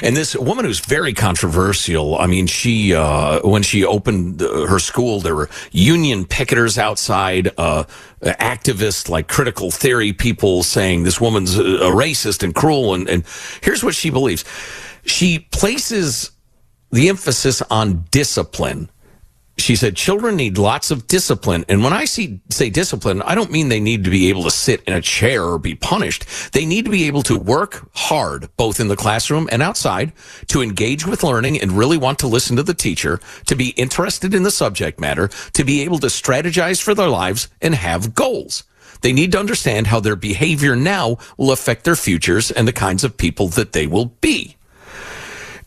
And 0.00 0.16
this 0.16 0.34
woman 0.34 0.64
who's 0.64 0.80
very 0.80 1.12
controversial, 1.12 2.18
I 2.18 2.26
mean, 2.26 2.46
she, 2.46 2.94
uh, 2.94 3.40
when 3.46 3.62
she 3.62 3.84
opened 3.84 4.40
her 4.40 4.78
school, 4.78 5.20
there 5.20 5.36
were 5.36 5.48
union 5.70 6.24
picketers 6.24 6.78
outside, 6.78 7.50
uh, 7.56 7.84
activists 8.22 9.08
like 9.08 9.28
critical 9.28 9.70
theory 9.70 10.12
people 10.12 10.62
saying 10.62 11.04
this 11.04 11.20
woman's 11.20 11.58
a 11.58 11.90
racist 11.90 12.42
and 12.42 12.54
cruel. 12.54 12.94
And, 12.94 13.08
and 13.08 13.24
here's 13.62 13.84
what 13.84 13.94
she 13.94 14.10
believes. 14.10 14.44
She 15.04 15.40
places 15.50 16.30
the 16.90 17.08
emphasis 17.08 17.62
on 17.62 18.04
discipline 18.10 18.90
she 19.58 19.76
said 19.76 19.94
children 19.96 20.36
need 20.36 20.58
lots 20.58 20.90
of 20.90 21.06
discipline. 21.06 21.64
And 21.68 21.84
when 21.84 21.92
i 21.92 22.04
see 22.04 22.40
say 22.50 22.70
discipline 22.70 23.22
i 23.22 23.34
don't 23.34 23.50
mean 23.50 23.68
they 23.68 23.80
need 23.80 24.04
to 24.04 24.10
be 24.10 24.28
able 24.28 24.42
to 24.44 24.50
sit 24.50 24.82
in 24.84 24.94
a 24.94 25.00
chair 25.00 25.44
or 25.44 25.58
be 25.58 25.74
punished. 25.74 26.24
They 26.52 26.66
need 26.66 26.84
to 26.84 26.90
be 26.90 27.04
able 27.04 27.22
to 27.24 27.38
work 27.38 27.88
hard 27.94 28.48
both 28.56 28.80
in 28.80 28.88
the 28.88 28.96
classroom 28.96 29.48
and 29.52 29.62
outside 29.62 30.12
to 30.48 30.62
engage 30.62 31.06
with 31.06 31.22
learning 31.22 31.60
and 31.60 31.72
really 31.72 31.98
want 31.98 32.18
to 32.20 32.26
listen 32.26 32.56
to 32.56 32.62
the 32.62 32.74
teacher 32.74 33.20
to 33.46 33.54
be 33.54 33.70
interested 33.70 34.34
in 34.34 34.42
the 34.42 34.50
subject 34.50 35.00
matter 35.00 35.28
to 35.52 35.64
be 35.64 35.82
able 35.82 35.98
to 35.98 36.08
strategize 36.08 36.82
for 36.82 36.94
their 36.94 37.08
lives 37.08 37.48
and 37.60 37.74
have 37.74 38.14
goals. 38.14 38.64
They 39.02 39.12
need 39.12 39.32
to 39.32 39.40
understand 39.40 39.88
how 39.88 40.00
their 40.00 40.16
behavior 40.16 40.76
now 40.76 41.18
will 41.36 41.50
affect 41.50 41.84
their 41.84 41.96
futures 41.96 42.50
and 42.50 42.66
the 42.66 42.72
kinds 42.72 43.04
of 43.04 43.16
people 43.16 43.48
that 43.48 43.72
they 43.72 43.86
will 43.86 44.06
be 44.20 44.56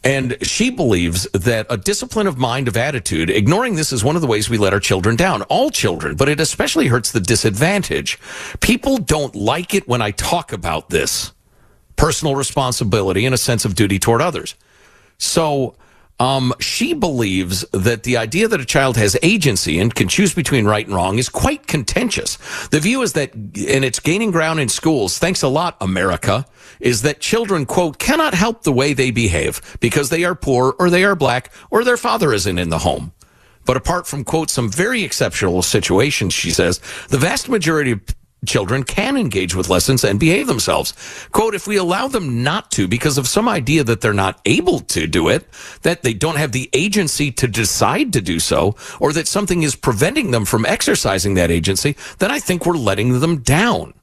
and 0.06 0.38
she 0.44 0.70
believes 0.70 1.28
that 1.32 1.66
a 1.68 1.78
discipline 1.78 2.28
of 2.28 2.38
mind, 2.38 2.68
of 2.68 2.78
attitude, 2.78 3.32
ignoring 3.32 3.76
this 3.76 3.92
is 3.92 4.04
one 4.04 4.16
of 4.16 4.22
the 4.22 4.28
ways 4.28 4.50
we 4.50 4.60
let 4.60 4.72
our 4.72 4.80
children 4.80 5.16
down. 5.16 5.42
All 5.44 5.72
children, 5.72 6.16
but 6.16 6.30
it 6.30 6.40
especially 6.40 6.88
hurts 6.88 7.12
the 7.12 7.20
disadvantage. 7.20 8.20
People 8.62 8.98
don't 8.98 9.34
like 9.34 9.74
it 9.74 9.88
when 9.88 10.04
I 10.04 10.12
talk 10.12 10.54
about 10.54 10.92
this 10.92 11.34
personal 11.96 12.36
responsibility 12.36 13.26
and 13.26 13.34
a 13.34 13.38
sense 13.38 13.66
of 13.66 13.74
duty 13.74 13.98
toward 13.98 14.22
others. 14.22 14.54
So, 15.18 15.76
um, 16.20 16.54
she 16.60 16.94
believes 16.94 17.66
that 17.72 18.04
the 18.04 18.18
idea 18.18 18.48
that 18.48 18.62
a 18.62 18.66
child 18.66 18.96
has 18.96 19.18
agency 19.22 19.80
and 19.80 19.94
can 19.94 20.08
choose 20.08 20.34
between 20.34 20.66
right 20.66 20.86
and 20.86 20.96
wrong 20.96 21.18
is 21.18 21.28
quite 21.28 21.68
contentious. 21.68 22.38
The 22.68 22.80
view 22.80 23.02
is 23.02 23.14
that, 23.14 23.34
and 23.34 23.84
it's 23.84 24.00
gaining 24.00 24.32
ground 24.32 24.60
in 24.60 24.70
schools, 24.70 25.20
thanks 25.20 25.42
a 25.42 25.50
lot, 25.50 25.76
America, 25.82 26.46
is 26.80 27.02
that 27.02 27.20
children, 27.20 27.66
quote, 27.66 28.00
cannot 28.00 28.34
help 28.34 28.64
the 28.64 28.72
way 28.72 28.94
they 28.94 29.12
behave 29.12 29.62
because 29.80 30.10
they 30.10 30.24
are 30.24 30.36
poor 30.36 30.76
or 30.80 30.90
they 30.90 31.04
are 31.04 31.16
black 31.16 31.52
or 31.70 31.84
their 31.84 31.98
father 31.98 32.34
isn't 32.34 32.60
in 32.60 32.70
the 32.70 32.80
home. 32.80 33.12
But 33.66 33.78
apart 33.78 34.08
from, 34.08 34.24
quote, 34.24 34.50
some 34.50 34.70
very 34.70 35.04
exceptional 35.04 35.64
situations, 35.64 36.34
she 36.34 36.52
says, 36.52 36.80
the 37.10 37.18
vast 37.18 37.50
majority 37.50 37.92
of 37.92 38.02
children 38.48 38.84
can 38.84 39.18
engage 39.18 39.56
with 39.56 39.70
lessons 39.70 40.04
and 40.04 40.20
behave 40.20 40.48
themselves. 40.48 40.94
Quote, 41.32 41.56
if 41.56 41.68
we 41.68 41.78
allow 41.78 42.08
them 42.08 42.44
not 42.44 42.72
to 42.72 42.88
because 42.88 43.18
of 43.18 43.28
some 43.28 43.48
idea 43.48 43.84
that 43.84 44.02
they're 44.02 44.14
not 44.14 44.40
able 44.46 44.80
to 44.80 45.08
do 45.08 45.30
it, 45.30 45.48
that 45.82 46.04
they 46.04 46.14
don't 46.14 46.38
have 46.38 46.52
the 46.52 46.70
agency 46.74 47.32
to 47.32 47.48
decide 47.48 48.14
to 48.14 48.22
do 48.22 48.40
so, 48.40 48.76
or 49.00 49.14
that 49.14 49.28
something 49.28 49.64
is 49.64 49.76
preventing 49.76 50.32
them 50.32 50.46
from 50.46 50.66
exercising 50.66 51.34
that 51.36 51.52
agency, 51.52 51.96
then 52.20 52.32
I 52.32 52.40
think 52.40 52.66
we're 52.66 52.74
letting 52.74 53.20
them 53.20 53.40
down. 53.42 53.94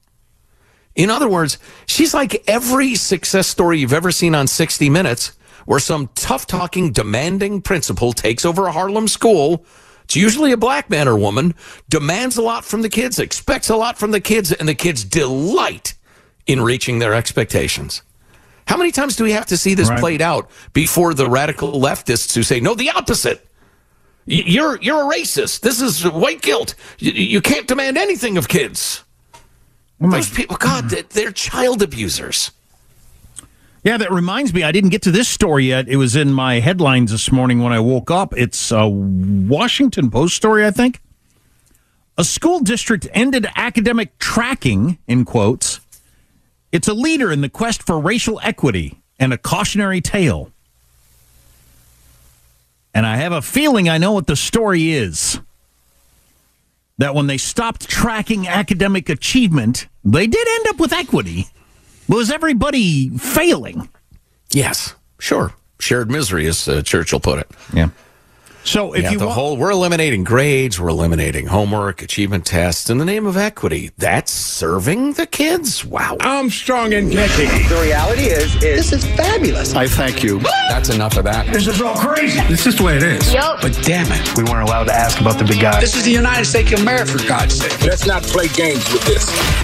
In 0.95 1.09
other 1.09 1.27
words, 1.27 1.57
she's 1.87 2.13
like 2.13 2.43
every 2.47 2.95
success 2.95 3.47
story 3.47 3.79
you've 3.79 3.93
ever 3.93 4.11
seen 4.11 4.35
on 4.35 4.47
60 4.47 4.89
Minutes, 4.89 5.33
where 5.65 5.79
some 5.79 6.09
tough 6.15 6.45
talking, 6.45 6.91
demanding 6.91 7.61
principal 7.61 8.13
takes 8.13 8.45
over 8.45 8.67
a 8.67 8.71
Harlem 8.71 9.07
school 9.07 9.65
it's 10.13 10.21
usually 10.21 10.51
a 10.51 10.57
black 10.57 10.91
man 10.91 11.07
or 11.07 11.17
woman, 11.17 11.55
demands 11.89 12.37
a 12.37 12.43
lot 12.43 12.63
from 12.63 12.83
the 12.83 12.89
kids, 12.89 13.17
expects 13.17 13.67
a 13.69 13.75
lot 13.75 13.97
from 13.97 14.11
the 14.11 14.21
kids, 14.21 14.51
and 14.51 14.69
the 14.69 14.75
kids 14.75 15.03
delight 15.03 15.95
in 16.45 16.61
reaching 16.61 16.99
their 16.99 17.15
expectations. 17.15 18.03
How 18.67 18.77
many 18.77 18.91
times 18.91 19.15
do 19.15 19.23
we 19.23 19.31
have 19.31 19.47
to 19.47 19.57
see 19.57 19.73
this 19.73 19.89
right. 19.89 19.99
played 19.99 20.21
out 20.21 20.51
before 20.71 21.15
the 21.15 21.27
radical 21.27 21.71
leftists 21.71 22.35
who 22.35 22.43
say, 22.43 22.59
no, 22.59 22.75
the 22.75 22.91
opposite? 22.91 23.43
You're, 24.27 24.79
you're 24.83 25.01
a 25.01 25.15
racist. 25.15 25.61
This 25.61 25.81
is 25.81 26.07
white 26.07 26.43
guilt. 26.43 26.75
You, 26.99 27.11
you 27.13 27.41
can't 27.41 27.65
demand 27.65 27.97
anything 27.97 28.37
of 28.37 28.47
kids. 28.47 29.03
Oh 29.99 30.11
Those 30.11 30.29
people, 30.29 30.57
God, 30.57 30.83
mm-hmm. 30.83 31.07
they're 31.09 31.31
child 31.31 31.81
abusers. 31.81 32.51
Yeah, 33.83 33.97
that 33.97 34.11
reminds 34.11 34.53
me, 34.53 34.63
I 34.63 34.71
didn't 34.71 34.91
get 34.91 35.01
to 35.03 35.11
this 35.11 35.27
story 35.27 35.65
yet. 35.65 35.89
It 35.89 35.97
was 35.97 36.15
in 36.15 36.31
my 36.31 36.59
headlines 36.61 37.11
this 37.11 37.31
morning 37.31 37.61
when 37.61 37.73
I 37.73 37.81
woke 37.81 38.09
up. 38.09 38.33
It's 38.37 38.71
a 38.71 38.87
Washington 38.87 40.09
Post 40.09 40.37
story, 40.37 40.65
I 40.65 40.71
think. 40.71 41.01
A 42.17 42.23
school 42.23 42.61
district 42.61 43.07
ended 43.11 43.45
academic 43.55 44.17
tracking, 44.19 44.99
in 45.05 45.25
quotes. 45.25 45.81
It's 46.71 46.87
a 46.87 46.93
leader 46.93 47.29
in 47.29 47.41
the 47.41 47.49
quest 47.49 47.83
for 47.83 47.99
racial 47.99 48.39
equity 48.41 49.01
and 49.19 49.33
a 49.33 49.37
cautionary 49.37 49.99
tale. 49.99 50.51
And 52.93 53.05
I 53.05 53.17
have 53.17 53.33
a 53.33 53.41
feeling 53.41 53.89
I 53.89 53.97
know 53.97 54.13
what 54.13 54.27
the 54.27 54.35
story 54.35 54.91
is. 54.93 55.39
That 56.99 57.15
when 57.15 57.27
they 57.27 57.37
stopped 57.37 57.89
tracking 57.89 58.47
academic 58.47 59.09
achievement, 59.09 59.87
they 60.05 60.27
did 60.27 60.47
end 60.47 60.67
up 60.67 60.79
with 60.79 60.93
equity. 60.93 61.47
Was 62.13 62.29
everybody 62.29 63.09
failing? 63.09 63.89
Yes, 64.51 64.93
sure. 65.19 65.55
Shared 65.79 66.11
misery, 66.11 66.45
as 66.45 66.67
uh, 66.67 66.83
Churchill 66.83 67.19
put 67.19 67.39
it. 67.39 67.49
Yeah. 67.73 67.89
So 68.63 68.93
if 68.93 69.01
yeah, 69.01 69.11
you 69.13 69.17
the 69.17 69.25
wa- 69.25 69.33
whole 69.33 69.57
we're 69.57 69.71
eliminating 69.71 70.23
grades, 70.23 70.79
we're 70.79 70.89
eliminating 70.89 71.47
homework, 71.47 72.03
achievement 72.03 72.45
tests 72.45 72.91
in 72.91 72.99
the 72.99 73.03
name 73.03 73.25
of 73.25 73.35
equity. 73.35 73.89
That's 73.97 74.31
serving 74.31 75.13
the 75.13 75.25
kids. 75.25 75.83
Wow. 75.83 76.17
Armstrong 76.19 76.93
and 76.93 77.11
Getty. 77.11 77.47
The 77.67 77.81
reality 77.81 78.25
is, 78.25 78.55
is 78.57 78.91
this 78.91 78.93
is 78.93 79.05
fabulous. 79.15 79.73
I 79.73 79.87
thank 79.87 80.23
you. 80.23 80.39
That's 80.69 80.89
enough 80.89 81.17
of 81.17 81.23
that. 81.23 81.51
This 81.51 81.67
is 81.67 81.81
all 81.81 81.95
crazy. 81.95 82.39
This 82.47 82.67
is 82.67 82.75
the 82.75 82.83
way 82.83 82.97
it 82.97 83.03
is. 83.03 83.33
Yup. 83.33 83.59
But 83.59 83.77
damn 83.81 84.05
it, 84.11 84.37
we 84.37 84.43
weren't 84.43 84.69
allowed 84.69 84.83
to 84.85 84.93
ask 84.93 85.19
about 85.19 85.39
the 85.39 85.45
big 85.45 85.61
guy. 85.61 85.81
This 85.81 85.95
is 85.95 86.05
the 86.05 86.11
United 86.11 86.45
States 86.45 86.71
of 86.73 86.79
America, 86.81 87.17
for 87.17 87.27
God's 87.27 87.55
sake. 87.55 87.81
Let's 87.81 88.05
not 88.05 88.21
play 88.21 88.49
games 88.49 88.87
with 88.93 89.03
this. 89.05 89.63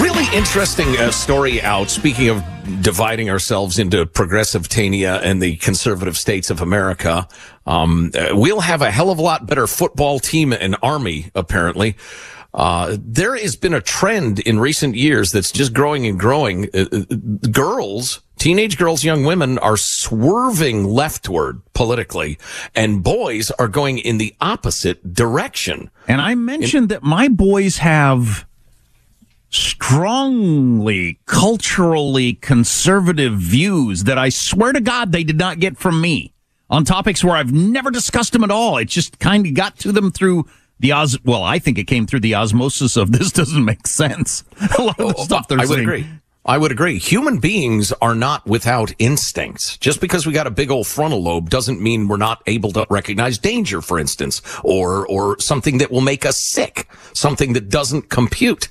Really 0.00 0.24
interesting 0.34 0.96
uh, 0.96 1.10
story 1.10 1.60
out. 1.60 1.90
Speaking 1.90 2.30
of 2.30 2.42
dividing 2.82 3.28
ourselves 3.28 3.78
into 3.78 4.06
progressive 4.06 4.68
Tania 4.68 5.16
and 5.20 5.42
the 5.42 5.56
conservative 5.56 6.16
states 6.16 6.48
of 6.48 6.62
America, 6.62 7.28
um, 7.66 8.10
uh, 8.14 8.28
we'll 8.32 8.60
have 8.60 8.80
a 8.80 8.90
hell 8.90 9.10
of 9.10 9.18
a 9.18 9.22
lot 9.22 9.46
better 9.46 9.66
football 9.66 10.18
team 10.18 10.52
and 10.52 10.76
army, 10.82 11.30
apparently. 11.34 11.96
Uh, 12.54 12.96
there 13.00 13.36
has 13.36 13.56
been 13.56 13.74
a 13.74 13.80
trend 13.80 14.38
in 14.40 14.58
recent 14.58 14.94
years 14.94 15.32
that's 15.32 15.52
just 15.52 15.72
growing 15.72 16.06
and 16.06 16.18
growing. 16.18 16.68
Uh, 16.74 16.86
uh, 16.92 17.16
girls, 17.50 18.20
teenage 18.38 18.78
girls, 18.78 19.04
young 19.04 19.24
women 19.24 19.58
are 19.58 19.76
swerving 19.76 20.84
leftward 20.84 21.60
politically, 21.74 22.38
and 22.74 23.02
boys 23.02 23.50
are 23.52 23.68
going 23.68 23.98
in 23.98 24.18
the 24.18 24.34
opposite 24.40 25.14
direction. 25.14 25.90
And 26.08 26.20
I 26.20 26.34
mentioned 26.34 26.88
that 26.90 27.02
my 27.02 27.28
boys 27.28 27.78
have 27.78 28.46
strongly 29.52 31.20
culturally 31.26 32.34
conservative 32.34 33.34
views 33.34 34.04
that 34.04 34.16
I 34.18 34.30
swear 34.30 34.72
to 34.72 34.80
God 34.80 35.12
they 35.12 35.24
did 35.24 35.38
not 35.38 35.60
get 35.60 35.76
from 35.76 36.00
me 36.00 36.32
on 36.70 36.84
topics 36.84 37.22
where 37.22 37.36
I've 37.36 37.52
never 37.52 37.90
discussed 37.90 38.32
them 38.32 38.44
at 38.44 38.50
all. 38.50 38.78
It 38.78 38.88
just 38.88 39.18
kind 39.18 39.46
of 39.46 39.52
got 39.52 39.78
to 39.80 39.92
them 39.92 40.10
through 40.10 40.46
the 40.80 40.92
os. 40.92 41.18
Well, 41.22 41.42
I 41.42 41.58
think 41.58 41.78
it 41.78 41.84
came 41.84 42.06
through 42.06 42.20
the 42.20 42.34
osmosis 42.34 42.96
of 42.96 43.12
this 43.18 43.30
doesn't 43.30 43.64
make 43.64 43.86
sense. 43.86 44.42
A 44.78 44.82
lot 44.82 44.98
of 44.98 45.08
the 45.08 45.14
oh, 45.18 45.24
stuff 45.24 45.48
they're 45.48 45.60
I 45.60 45.66
would 45.66 45.80
agree. 45.80 46.06
I 46.44 46.58
would 46.58 46.72
agree. 46.72 46.98
Human 46.98 47.38
beings 47.38 47.92
are 48.02 48.16
not 48.16 48.46
without 48.46 48.92
instincts. 48.98 49.76
Just 49.76 50.00
because 50.00 50.26
we 50.26 50.32
got 50.32 50.48
a 50.48 50.50
big 50.50 50.72
old 50.72 50.88
frontal 50.88 51.22
lobe 51.22 51.50
doesn't 51.50 51.80
mean 51.80 52.08
we're 52.08 52.16
not 52.16 52.42
able 52.46 52.72
to 52.72 52.84
recognize 52.90 53.38
danger, 53.38 53.80
for 53.80 53.96
instance, 53.96 54.42
or, 54.64 55.06
or 55.06 55.38
something 55.38 55.78
that 55.78 55.92
will 55.92 56.00
make 56.00 56.26
us 56.26 56.40
sick, 56.40 56.88
something 57.12 57.52
that 57.52 57.68
doesn't 57.68 58.08
compute. 58.08 58.70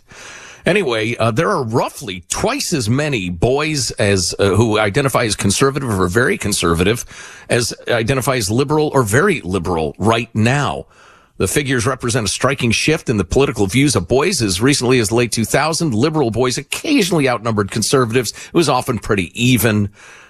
Anyway, 0.66 1.16
uh, 1.16 1.32
there 1.32 1.50
are 1.50 1.64
roughly 1.64 2.24
twice 2.30 2.74
as 2.74 2.90
many 2.90 3.30
boys 3.30 3.92
as 3.92 4.36
uh, 4.40 4.56
who 4.56 4.78
identify 4.78 5.24
as 5.24 5.36
conservative 5.36 5.90
or 5.90 6.08
very 6.08 6.38
conservative 6.38 7.06
as 7.50 7.74
identify 7.88 8.36
as 8.36 8.50
liberal 8.52 8.90
or 8.90 9.04
very 9.04 9.42
liberal 9.42 9.96
right 9.98 10.34
now. 10.36 10.86
The 11.38 11.48
figures 11.48 11.88
represent 11.88 12.28
a 12.28 12.30
striking 12.30 12.70
shift 12.70 13.10
in 13.10 13.18
the 13.18 13.24
political 13.24 13.66
views 13.66 13.96
of 13.96 14.08
boys. 14.08 14.44
As 14.44 14.62
recently 14.62 15.00
as 15.00 15.10
the 15.10 15.16
late 15.16 15.32
2000, 15.32 15.92
liberal 15.92 16.30
boys 16.30 16.60
occasionally 16.60 17.28
outnumbered 17.28 17.72
conservatives. 17.72 18.32
It 18.32 18.54
was 18.54 18.70
often 18.70 19.00
pretty 19.00 19.32
even. 19.34 19.90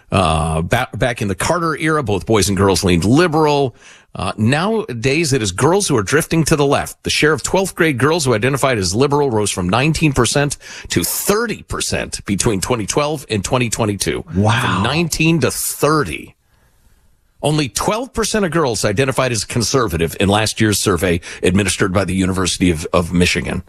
Uh, 0.10 0.62
back, 0.62 0.98
back 0.98 1.22
in 1.22 1.30
the 1.30 1.36
Carter 1.36 1.76
era, 1.78 2.04
both 2.04 2.26
boys 2.26 2.50
and 2.50 2.58
girls 2.58 2.84
leaned 2.84 3.06
liberal. 3.06 3.76
Uh, 4.14 4.34
nowadays, 4.38 5.32
it 5.32 5.42
is 5.42 5.52
girls 5.54 5.88
who 5.88 5.96
are 5.98 6.04
drifting 6.04 6.44
to 6.44 6.56
the 6.56 6.66
left. 6.66 7.04
The 7.04 7.10
share 7.10 7.32
of 7.32 7.42
12th 7.44 7.76
grade 7.76 7.98
girls 7.98 8.26
who 8.26 8.34
identified 8.34 8.78
as 8.78 8.94
liberal 8.94 9.30
rose 9.32 9.52
from 9.52 9.70
19% 9.70 10.58
to 10.90 11.00
30% 11.00 12.26
between 12.26 12.60
2012 12.60 13.26
and 13.30 13.44
2022. 13.44 14.26
Wow. 14.36 14.62
From 14.62 14.84
19 14.84 15.40
to 15.42 15.52
30. 15.52 16.36
Only 17.42 17.70
12% 17.70 18.46
of 18.46 18.52
girls 18.52 18.86
identified 18.86 19.32
as 19.32 19.46
conservative 19.46 20.16
in 20.20 20.30
last 20.30 20.62
year's 20.62 20.78
survey 20.78 21.22
administered 21.42 21.94
by 21.94 22.06
the 22.06 22.14
University 22.14 22.70
of, 22.70 22.86
of 22.94 23.14
Michigan. 23.14 23.64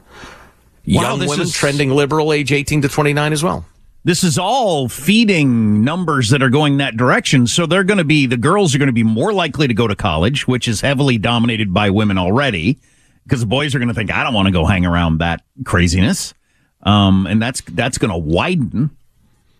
Wow, 0.86 1.02
Young 1.16 1.20
women 1.20 1.40
is- 1.42 1.52
trending 1.52 1.90
liberal 1.90 2.32
age 2.32 2.52
18 2.52 2.82
to 2.82 2.88
29 2.88 3.32
as 3.32 3.42
well. 3.44 3.64
This 4.04 4.24
is 4.24 4.38
all 4.38 4.88
feeding 4.88 5.84
numbers 5.84 6.30
that 6.30 6.42
are 6.42 6.50
going 6.50 6.78
that 6.78 6.96
direction. 6.96 7.46
So 7.46 7.66
they're 7.66 7.84
going 7.84 7.98
to 7.98 8.04
be, 8.04 8.26
the 8.26 8.36
girls 8.36 8.74
are 8.74 8.78
going 8.78 8.88
to 8.88 8.92
be 8.92 9.04
more 9.04 9.32
likely 9.32 9.68
to 9.68 9.74
go 9.74 9.86
to 9.86 9.94
college, 9.94 10.48
which 10.48 10.66
is 10.66 10.80
heavily 10.80 11.18
dominated 11.18 11.72
by 11.72 11.90
women 11.90 12.18
already, 12.18 12.78
because 13.24 13.40
the 13.40 13.46
boys 13.46 13.74
are 13.74 13.78
going 13.78 13.88
to 13.88 13.94
think, 13.94 14.10
I 14.10 14.24
don't 14.24 14.34
want 14.34 14.46
to 14.46 14.52
go 14.52 14.64
hang 14.64 14.84
around 14.84 15.18
that 15.18 15.42
craziness. 15.64 16.34
Um, 16.82 17.26
and 17.26 17.40
that's, 17.40 17.60
that's 17.60 17.98
going 17.98 18.10
to 18.10 18.18
widen. 18.18 18.90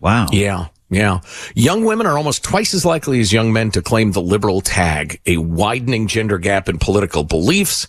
Wow. 0.01 0.27
Yeah. 0.33 0.69
Yeah. 0.91 1.21
Young 1.55 1.85
women 1.85 2.07
are 2.07 2.19
almost 2.19 2.43
twice 2.43 2.75
as 2.75 2.85
likely 2.85 3.21
as 3.21 3.33
young 3.33 3.53
men 3.53 3.71
to 3.71 3.81
claim 3.81 4.13
the 4.13 4.21
liberal 4.21 4.61
tag, 4.61 5.21
a 5.25 5.39
widening 5.39 6.09
gender 6.09 6.39
gap 6.39 6.69
in 6.69 6.79
political 6.79 7.25
beliefs. 7.25 7.87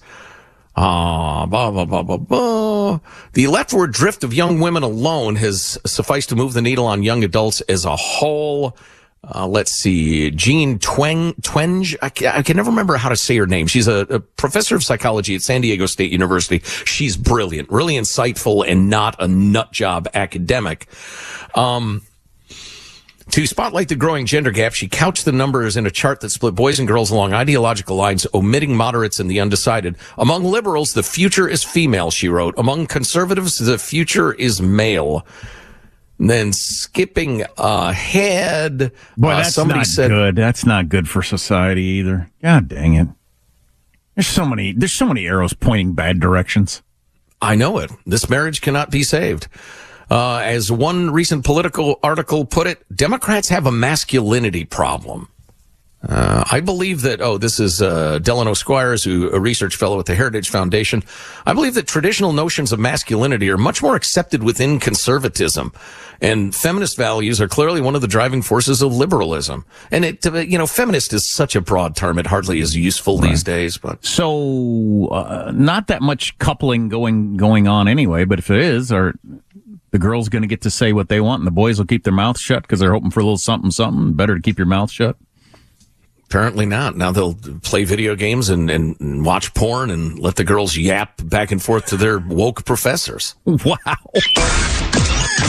Ah, 0.76 1.46
blah, 1.46 1.70
blah, 1.70 1.86
blah, 1.86 2.02
blah, 2.02 2.18
blah. 2.18 3.00
The 3.34 3.48
leftward 3.48 3.94
drift 3.94 4.24
of 4.24 4.34
young 4.34 4.60
women 4.60 4.82
alone 4.82 5.36
has 5.36 5.78
sufficed 5.86 6.30
to 6.30 6.36
move 6.36 6.54
the 6.54 6.62
needle 6.62 6.86
on 6.86 7.04
young 7.04 7.24
adults 7.24 7.62
as 7.62 7.86
a 7.86 7.96
whole. 7.96 8.76
Uh, 9.24 9.48
let's 9.48 9.72
see, 9.72 10.32
Jean 10.32 10.80
Tweng, 10.80 11.34
Twenge. 11.42 11.96
I 12.02 12.10
can, 12.10 12.36
I 12.36 12.42
can, 12.42 12.58
never 12.58 12.70
remember 12.70 12.98
how 12.98 13.08
to 13.08 13.16
say 13.16 13.38
her 13.38 13.48
name. 13.48 13.68
She's 13.68 13.88
a, 13.88 14.00
a, 14.10 14.20
professor 14.20 14.76
of 14.76 14.84
psychology 14.84 15.34
at 15.34 15.42
San 15.42 15.62
Diego 15.62 15.86
State 15.86 16.12
University. 16.12 16.60
She's 16.86 17.16
brilliant, 17.16 17.70
really 17.72 17.94
insightful, 17.94 18.68
and 18.68 18.90
not 18.90 19.16
a 19.20 19.28
nut 19.28 19.72
job 19.72 20.10
academic. 20.14 20.88
Um, 21.56 22.02
to 23.32 23.48
spotlight 23.48 23.90
the 23.90 23.96
growing 23.96 24.26
gender 24.26 24.52
gap, 24.52 24.74
she 24.74 24.88
couched 24.88 25.26
the 25.26 25.32
numbers 25.32 25.78
in 25.78 25.86
a 25.86 25.92
chart 25.92 26.20
that 26.22 26.30
split 26.30 26.56
boys 26.56 26.80
and 26.80 26.88
girls 26.88 27.12
along 27.12 27.34
ideological 27.34 27.96
lines, 27.96 28.28
omitting 28.34 28.76
moderates 28.76 29.20
and 29.20 29.30
the 29.30 29.40
undecided. 29.40 29.96
Among 30.18 30.44
liberals, 30.44 30.94
the 30.94 31.04
future 31.04 31.48
is 31.48 31.64
female, 31.64 32.12
she 32.12 32.28
wrote. 32.28 32.54
Among 32.58 32.86
conservatives, 32.86 33.58
the 33.58 33.78
future 33.78 34.34
is 34.34 34.62
male. 34.62 35.26
And 36.20 36.30
then 36.30 36.54
skipping 36.54 37.44
ahead, 37.58 38.92
boy, 39.18 39.30
uh, 39.30 39.38
that's 39.38 39.56
somebody 39.56 39.80
not 39.80 39.88
said, 39.88 40.10
good. 40.10 40.36
That's 40.36 40.66
not 40.66 40.90
good 40.90 41.10
for 41.10 41.24
society 41.24 41.84
either. 41.84 42.30
God 42.42 42.68
dang 42.68 42.94
it! 42.94 43.08
There's 44.16 44.28
so 44.28 44.46
many. 44.46 44.74
There's 44.74 44.94
so 44.94 45.08
many 45.08 45.26
arrows 45.26 45.54
pointing 45.54 45.94
bad 45.94 46.20
directions. 46.20 46.84
I 47.42 47.56
know 47.56 47.80
it. 47.80 47.92
This 48.06 48.30
marriage 48.30 48.62
cannot 48.62 48.90
be 48.92 49.04
saved. 49.04 49.48
Uh, 50.10 50.38
as 50.44 50.72
one 50.72 51.12
recent 51.12 51.46
political 51.46 52.00
article 52.04 52.46
put 52.46 52.68
it, 52.68 52.84
Democrats 52.96 53.50
have 53.50 53.66
a 53.66 53.72
masculinity 53.72 54.66
problem. 54.66 55.30
Uh, 56.08 56.44
I 56.52 56.60
believe 56.60 57.02
that, 57.04 57.22
oh, 57.22 57.38
this 57.38 57.62
is 57.62 57.82
uh, 57.82 58.20
Delano 58.20 58.54
Squires, 58.54 59.06
who 59.06 59.30
a 59.32 59.40
research 59.40 59.78
fellow 59.78 60.00
at 60.00 60.06
the 60.06 60.16
Heritage 60.16 60.50
Foundation. 60.50 61.02
I 61.46 61.54
believe 61.54 61.76
that 61.76 61.88
traditional 61.88 62.34
notions 62.34 62.74
of 62.74 62.80
masculinity 62.80 63.50
are 63.50 63.58
much 63.58 63.82
more 63.82 63.96
accepted 63.96 64.44
within 64.44 64.82
conservatism. 64.82 65.72
And 66.20 66.54
feminist 66.54 66.98
values 66.98 67.40
are 67.40 67.48
clearly 67.48 67.80
one 67.80 67.96
of 67.96 68.02
the 68.02 68.08
driving 68.08 68.42
forces 68.42 68.82
of 68.82 68.94
liberalism. 68.94 69.66
And 69.92 70.04
it, 70.04 70.26
uh, 70.26 70.40
you 70.40 70.58
know, 70.58 70.68
feminist 70.68 71.14
is 71.14 71.30
such 71.30 71.56
a 71.56 71.62
broad 71.62 71.96
term. 71.96 72.20
It 72.20 72.28
hardly 72.28 72.60
is 72.60 72.76
useful 72.76 73.18
right. 73.20 73.30
these 73.30 73.44
days, 73.44 73.78
but. 73.78 74.04
So, 74.04 75.08
uh, 75.08 75.52
not 75.56 75.88
that 75.88 76.02
much 76.02 76.38
coupling 76.38 76.90
going, 76.90 77.38
going 77.38 77.70
on 77.70 77.88
anyway, 77.88 78.26
but 78.26 78.40
if 78.40 78.52
it 78.52 78.60
is, 78.60 78.92
are, 78.92 79.14
the 79.94 80.00
girl's 80.00 80.28
going 80.28 80.42
to 80.42 80.48
get 80.48 80.62
to 80.62 80.72
say 80.72 80.92
what 80.92 81.08
they 81.08 81.22
want, 81.22 81.42
and 81.42 81.48
the 81.48 81.52
boys 81.52 81.78
will 81.78 81.86
keep 81.86 82.04
their 82.04 82.14
mouths 82.14 82.42
shut 82.42 82.64
because 82.64 82.80
they're 82.80 82.92
hoping 82.92 83.12
for 83.12 83.20
a 83.20 83.24
little 83.24 83.38
something, 83.38 83.70
something. 83.70 84.14
Better 84.14 84.36
to 84.36 84.42
keep 84.42 84.58
your 84.58 84.66
mouth 84.66 84.90
shut. 84.90 85.16
Apparently 86.26 86.66
not. 86.66 86.98
Now 86.98 87.12
they'll 87.12 87.36
play 87.62 87.84
video 87.84 88.16
games 88.16 88.50
and, 88.50 88.72
and 88.72 89.24
watch 89.24 89.54
porn 89.54 89.92
and 89.92 90.18
let 90.18 90.36
the 90.36 90.44
girls 90.44 90.76
yap 90.76 91.22
back 91.26 91.52
and 91.52 91.62
forth 91.62 91.86
to 91.88 91.98
their 91.98 92.18
woke 92.18 92.66
professors. 92.66 93.36
Wow. 93.46 95.00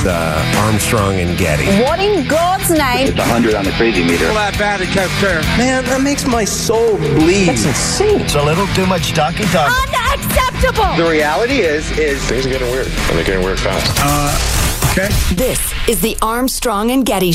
The 0.02 0.34
Armstrong 0.58 1.20
and 1.20 1.36
Getty. 1.38 1.66
What 1.82 2.00
in 2.00 2.26
God's 2.28 2.70
name? 2.70 3.08
It's 3.08 3.16
100 3.18 3.54
on 3.54 3.64
the 3.64 3.70
crazy 3.72 4.02
meter. 4.04 4.24
Well, 4.26 4.34
that 4.34 4.58
bad 4.58 4.80
it 4.80 4.88
kept 4.88 5.12
fair. 5.20 5.40
Man, 5.56 5.84
that 5.84 6.02
makes 6.02 6.26
my 6.26 6.44
soul 6.44 6.96
bleed. 6.98 7.46
That's 7.46 7.64
insane. 7.64 8.20
It's 8.22 8.34
a 8.34 8.42
little 8.42 8.66
too 8.74 8.86
much 8.86 9.12
talking 9.12 9.46
talk. 9.46 9.72
Unacceptable. 9.88 10.96
The 11.02 11.10
reality 11.10 11.60
is, 11.60 11.90
is 11.98 12.22
things 12.26 12.46
are 12.46 12.50
getting 12.50 12.70
weird, 12.70 12.86
and 12.86 13.16
they're 13.16 13.24
getting 13.24 13.44
weird 13.44 13.60
fast. 13.60 13.86
Uh, 14.00 14.92
okay. 14.92 15.08
This 15.34 15.72
is 15.88 16.00
the 16.00 16.16
Armstrong 16.20 16.90
and 16.90 17.06
Getty. 17.06 17.34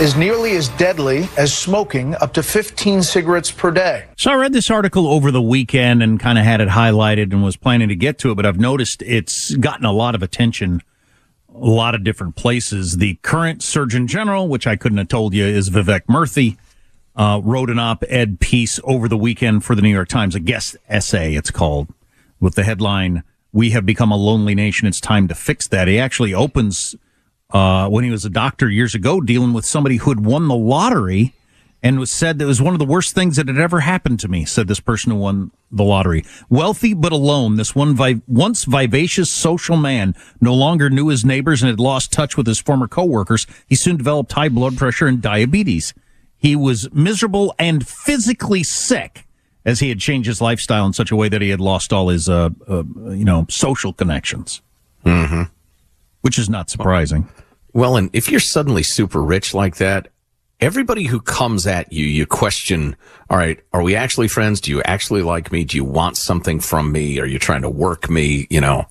is 0.00 0.16
nearly 0.16 0.56
as 0.56 0.68
deadly 0.70 1.28
as 1.36 1.56
smoking 1.56 2.14
up 2.16 2.32
to 2.32 2.42
15 2.42 3.02
cigarettes 3.02 3.50
per 3.50 3.70
day. 3.70 4.04
So 4.16 4.32
I 4.32 4.34
read 4.34 4.52
this 4.52 4.70
article 4.70 5.06
over 5.06 5.30
the 5.30 5.42
weekend 5.42 6.02
and 6.02 6.18
kind 6.18 6.38
of 6.38 6.44
had 6.44 6.60
it 6.60 6.68
highlighted 6.68 7.32
and 7.32 7.44
was 7.44 7.56
planning 7.56 7.88
to 7.88 7.96
get 7.96 8.18
to 8.20 8.30
it, 8.30 8.34
but 8.34 8.46
I've 8.46 8.58
noticed 8.58 9.02
it's 9.02 9.54
gotten 9.56 9.84
a 9.84 9.92
lot 9.92 10.14
of 10.14 10.22
attention, 10.22 10.82
a 11.54 11.58
lot 11.58 11.94
of 11.94 12.02
different 12.02 12.34
places. 12.34 12.96
The 12.96 13.14
current 13.22 13.62
Surgeon 13.62 14.06
General, 14.06 14.48
which 14.48 14.66
I 14.66 14.76
couldn't 14.76 14.98
have 14.98 15.08
told 15.08 15.34
you 15.34 15.44
is 15.44 15.70
Vivek 15.70 16.06
Murthy, 16.06 16.56
uh, 17.14 17.40
wrote 17.44 17.70
an 17.70 17.78
op-ed 17.78 18.40
piece 18.40 18.80
over 18.84 19.06
the 19.06 19.18
weekend 19.18 19.64
for 19.64 19.74
the 19.74 19.82
New 19.82 19.90
York 19.90 20.08
Times, 20.08 20.34
a 20.34 20.40
guest 20.40 20.76
essay, 20.88 21.34
it's 21.34 21.50
called, 21.50 21.88
with 22.40 22.54
the 22.54 22.64
headline, 22.64 23.22
We 23.52 23.70
Have 23.70 23.86
Become 23.86 24.10
a 24.10 24.16
Lonely 24.16 24.54
Nation. 24.54 24.88
It's 24.88 25.00
time 25.00 25.28
to 25.28 25.34
fix 25.34 25.68
that. 25.68 25.86
He 25.86 25.98
actually 25.98 26.32
opens 26.34 26.96
uh, 27.52 27.88
when 27.88 28.04
he 28.04 28.10
was 28.10 28.24
a 28.24 28.30
doctor 28.30 28.68
years 28.68 28.94
ago, 28.94 29.20
dealing 29.20 29.52
with 29.52 29.64
somebody 29.64 29.96
who 29.96 30.10
had 30.10 30.24
won 30.24 30.48
the 30.48 30.56
lottery 30.56 31.34
and 31.82 31.98
was 31.98 32.10
said 32.10 32.38
that 32.38 32.44
it 32.44 32.48
was 32.48 32.62
one 32.62 32.74
of 32.74 32.78
the 32.78 32.86
worst 32.86 33.14
things 33.14 33.36
that 33.36 33.48
had 33.48 33.58
ever 33.58 33.80
happened 33.80 34.20
to 34.20 34.28
me, 34.28 34.44
said 34.44 34.68
this 34.68 34.80
person 34.80 35.10
who 35.10 35.18
won 35.18 35.50
the 35.70 35.82
lottery. 35.82 36.24
Wealthy 36.48 36.94
but 36.94 37.12
alone, 37.12 37.56
this 37.56 37.74
one 37.74 37.94
vi- 37.94 38.22
once 38.28 38.64
vivacious 38.64 39.30
social 39.30 39.76
man 39.76 40.14
no 40.40 40.54
longer 40.54 40.88
knew 40.88 41.08
his 41.08 41.24
neighbors 41.24 41.60
and 41.60 41.68
had 41.68 41.80
lost 41.80 42.12
touch 42.12 42.36
with 42.36 42.46
his 42.46 42.60
former 42.60 42.86
coworkers. 42.86 43.46
He 43.66 43.74
soon 43.74 43.96
developed 43.96 44.32
high 44.32 44.48
blood 44.48 44.76
pressure 44.76 45.08
and 45.08 45.20
diabetes. 45.20 45.92
He 46.38 46.54
was 46.54 46.92
miserable 46.92 47.54
and 47.58 47.86
physically 47.86 48.62
sick 48.62 49.26
as 49.64 49.80
he 49.80 49.88
had 49.88 49.98
changed 49.98 50.26
his 50.26 50.40
lifestyle 50.40 50.86
in 50.86 50.92
such 50.92 51.10
a 51.10 51.16
way 51.16 51.28
that 51.28 51.42
he 51.42 51.50
had 51.50 51.60
lost 51.60 51.92
all 51.92 52.08
his, 52.08 52.28
uh, 52.28 52.50
uh 52.68 52.84
you 53.10 53.24
know, 53.24 53.46
social 53.48 53.92
connections. 53.92 54.62
Mm-hmm. 55.04 55.42
Which 56.22 56.38
is 56.38 56.48
not 56.48 56.70
surprising. 56.70 57.28
Well, 57.72 57.96
and 57.96 58.10
if 58.12 58.30
you're 58.30 58.40
suddenly 58.40 58.82
super 58.82 59.22
rich 59.22 59.54
like 59.54 59.76
that, 59.76 60.08
everybody 60.60 61.04
who 61.04 61.20
comes 61.20 61.66
at 61.66 61.92
you, 61.92 62.06
you 62.06 62.26
question, 62.26 62.96
all 63.28 63.36
right, 63.36 63.58
are 63.72 63.82
we 63.82 63.96
actually 63.96 64.28
friends? 64.28 64.60
Do 64.60 64.70
you 64.70 64.82
actually 64.84 65.22
like 65.22 65.50
me? 65.50 65.64
Do 65.64 65.76
you 65.76 65.84
want 65.84 66.16
something 66.16 66.60
from 66.60 66.92
me? 66.92 67.18
Are 67.18 67.26
you 67.26 67.38
trying 67.38 67.62
to 67.62 67.70
work 67.70 68.08
me? 68.08 68.46
You 68.50 68.60
know, 68.60 68.86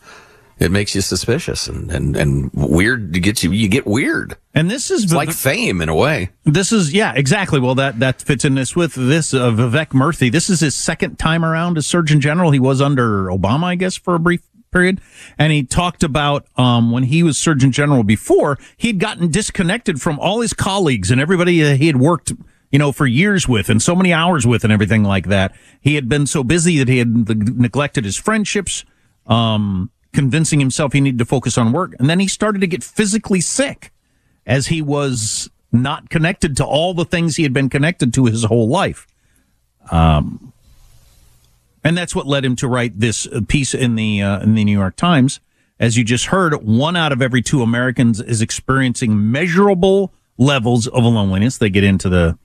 it 0.59 0.69
makes 0.69 0.93
you 0.93 1.01
suspicious 1.01 1.67
and, 1.67 1.91
and, 1.91 2.15
and 2.15 2.51
weird 2.53 3.13
to 3.13 3.19
get 3.19 3.41
you, 3.41 3.51
you 3.51 3.67
get 3.67 3.87
weird. 3.87 4.35
And 4.53 4.69
this 4.69 4.91
is 4.91 5.13
like 5.13 5.31
fame 5.31 5.81
in 5.81 5.89
a 5.89 5.95
way. 5.95 6.29
This 6.43 6.71
is, 6.71 6.93
yeah, 6.93 7.13
exactly. 7.15 7.59
Well, 7.59 7.75
that, 7.75 7.99
that 7.99 8.21
fits 8.21 8.43
in 8.43 8.55
this 8.55 8.75
with 8.75 8.93
this, 8.93 9.33
uh, 9.33 9.49
Vivek 9.51 9.87
Murthy. 9.87 10.31
This 10.31 10.49
is 10.49 10.59
his 10.59 10.75
second 10.75 11.17
time 11.17 11.45
around 11.45 11.77
as 11.77 11.87
Surgeon 11.87 12.19
General. 12.19 12.51
He 12.51 12.59
was 12.59 12.81
under 12.81 13.27
Obama, 13.27 13.63
I 13.63 13.75
guess, 13.75 13.95
for 13.95 14.13
a 14.13 14.19
brief 14.19 14.41
period. 14.71 15.01
And 15.37 15.51
he 15.51 15.63
talked 15.63 16.03
about 16.03 16.47
um, 16.57 16.91
when 16.91 17.03
he 17.03 17.23
was 17.23 17.37
Surgeon 17.37 17.71
General 17.71 18.03
before, 18.03 18.57
he'd 18.77 18.99
gotten 18.99 19.29
disconnected 19.29 20.01
from 20.01 20.19
all 20.19 20.41
his 20.41 20.53
colleagues 20.53 21.11
and 21.11 21.21
everybody 21.21 21.61
that 21.61 21.77
he 21.77 21.87
had 21.87 21.97
worked, 21.97 22.31
you 22.71 22.79
know, 22.79 22.91
for 22.91 23.05
years 23.05 23.47
with 23.47 23.69
and 23.69 23.81
so 23.81 23.95
many 23.95 24.13
hours 24.13 24.47
with 24.47 24.63
and 24.63 24.73
everything 24.73 25.03
like 25.03 25.27
that. 25.27 25.53
He 25.81 25.95
had 25.95 26.07
been 26.09 26.25
so 26.25 26.43
busy 26.43 26.79
that 26.79 26.87
he 26.87 26.97
had 26.97 27.29
neglected 27.29 28.05
his 28.05 28.17
friendships, 28.17 28.85
um, 29.27 29.91
convincing 30.13 30.59
himself 30.59 30.93
he 30.93 31.01
needed 31.01 31.19
to 31.19 31.25
focus 31.25 31.57
on 31.57 31.71
work. 31.71 31.95
And 31.99 32.09
then 32.09 32.19
he 32.19 32.27
started 32.27 32.61
to 32.61 32.67
get 32.67 32.83
physically 32.83 33.41
sick 33.41 33.91
as 34.45 34.67
he 34.67 34.81
was 34.81 35.49
not 35.71 36.09
connected 36.09 36.57
to 36.57 36.65
all 36.65 36.93
the 36.93 37.05
things 37.05 37.35
he 37.35 37.43
had 37.43 37.53
been 37.53 37.69
connected 37.69 38.13
to 38.13 38.25
his 38.25 38.43
whole 38.43 38.67
life. 38.67 39.07
Um, 39.89 40.53
and 41.83 41.97
that's 41.97 42.15
what 42.15 42.27
led 42.27 42.45
him 42.45 42.55
to 42.57 42.67
write 42.67 42.99
this 42.99 43.27
uh, 43.27 43.41
piece 43.47 43.73
in 43.73 43.95
the 43.95 44.21
uh, 44.21 44.41
in 44.41 44.55
the 44.55 44.63
New 44.63 44.77
York 44.77 44.95
Times. 44.95 45.39
As 45.79 45.97
you 45.97 46.03
just 46.03 46.27
heard, 46.27 46.53
one 46.63 46.95
out 46.95 47.11
of 47.11 47.21
every 47.21 47.41
two 47.41 47.63
Americans 47.63 48.21
is 48.21 48.41
experiencing 48.41 49.31
measurable 49.31 50.13
levels 50.37 50.87
of 50.87 51.03
loneliness. 51.03 51.57
They 51.57 51.69
get 51.71 51.83
into 51.83 52.07
the 52.07 52.37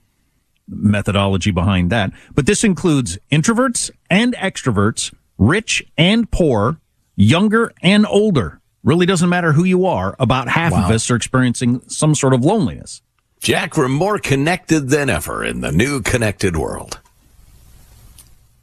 methodology 0.69 1.51
behind 1.51 1.91
that, 1.91 2.13
but 2.35 2.47
this 2.47 2.65
includes 2.65 3.19
introverts 3.31 3.91
and 4.11 4.35
extroverts, 4.35 5.15
rich 5.39 5.87
and 5.99 6.31
poor, 6.31 6.81
younger 7.15 7.73
and 7.83 8.07
older. 8.07 8.61
Really 8.83 9.07
doesn't 9.07 9.29
matter 9.29 9.53
who 9.53 9.65
you 9.65 9.85
are. 9.85 10.17
About 10.19 10.49
half 10.49 10.73
wow. 10.73 10.85
of 10.85 10.91
us 10.91 11.11
are 11.11 11.17
experiencing 11.17 11.83
some 11.89 12.15
sort 12.15 12.33
of 12.33 12.45
loneliness. 12.45 13.03
Jack, 13.41 13.77
we're 13.77 13.89
more 13.89 14.19
connected 14.19 14.89
than 14.89 15.11
ever 15.11 15.45
in 15.45 15.61
the 15.61 15.73
new 15.73 16.01
connected 16.01 16.57
world. 16.57 17.01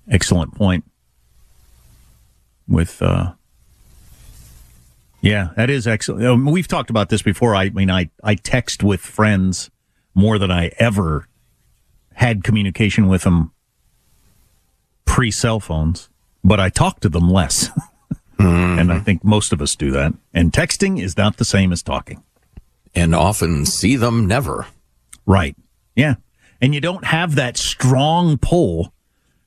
Excellent 0.09 0.55
point. 0.55 0.83
With, 2.67 3.01
uh, 3.01 3.33
yeah, 5.21 5.49
that 5.55 5.69
is 5.69 5.87
excellent. 5.87 6.45
We've 6.45 6.67
talked 6.67 6.89
about 6.89 7.09
this 7.09 7.21
before. 7.21 7.55
I 7.55 7.69
mean, 7.69 7.89
I, 7.89 8.09
I 8.23 8.35
text 8.35 8.83
with 8.83 9.01
friends 9.01 9.69
more 10.15 10.37
than 10.37 10.51
I 10.51 10.71
ever 10.77 11.27
had 12.13 12.43
communication 12.43 13.07
with 13.07 13.23
them 13.23 13.51
pre 15.05 15.31
cell 15.31 15.59
phones, 15.59 16.09
but 16.43 16.59
I 16.59 16.69
talk 16.69 16.99
to 17.01 17.09
them 17.09 17.29
less. 17.29 17.69
mm-hmm. 18.39 18.73
And 18.79 18.91
I 18.91 18.99
think 18.99 19.23
most 19.23 19.53
of 19.53 19.61
us 19.61 19.75
do 19.75 19.91
that. 19.91 20.13
And 20.33 20.51
texting 20.51 21.01
is 21.01 21.15
not 21.15 21.37
the 21.37 21.45
same 21.45 21.71
as 21.71 21.81
talking. 21.81 22.23
And 22.95 23.15
often 23.15 23.65
see 23.65 23.95
them 23.95 24.27
never. 24.27 24.67
Right. 25.25 25.55
Yeah. 25.95 26.15
And 26.61 26.73
you 26.73 26.81
don't 26.81 27.05
have 27.05 27.35
that 27.35 27.55
strong 27.57 28.37
pull 28.37 28.93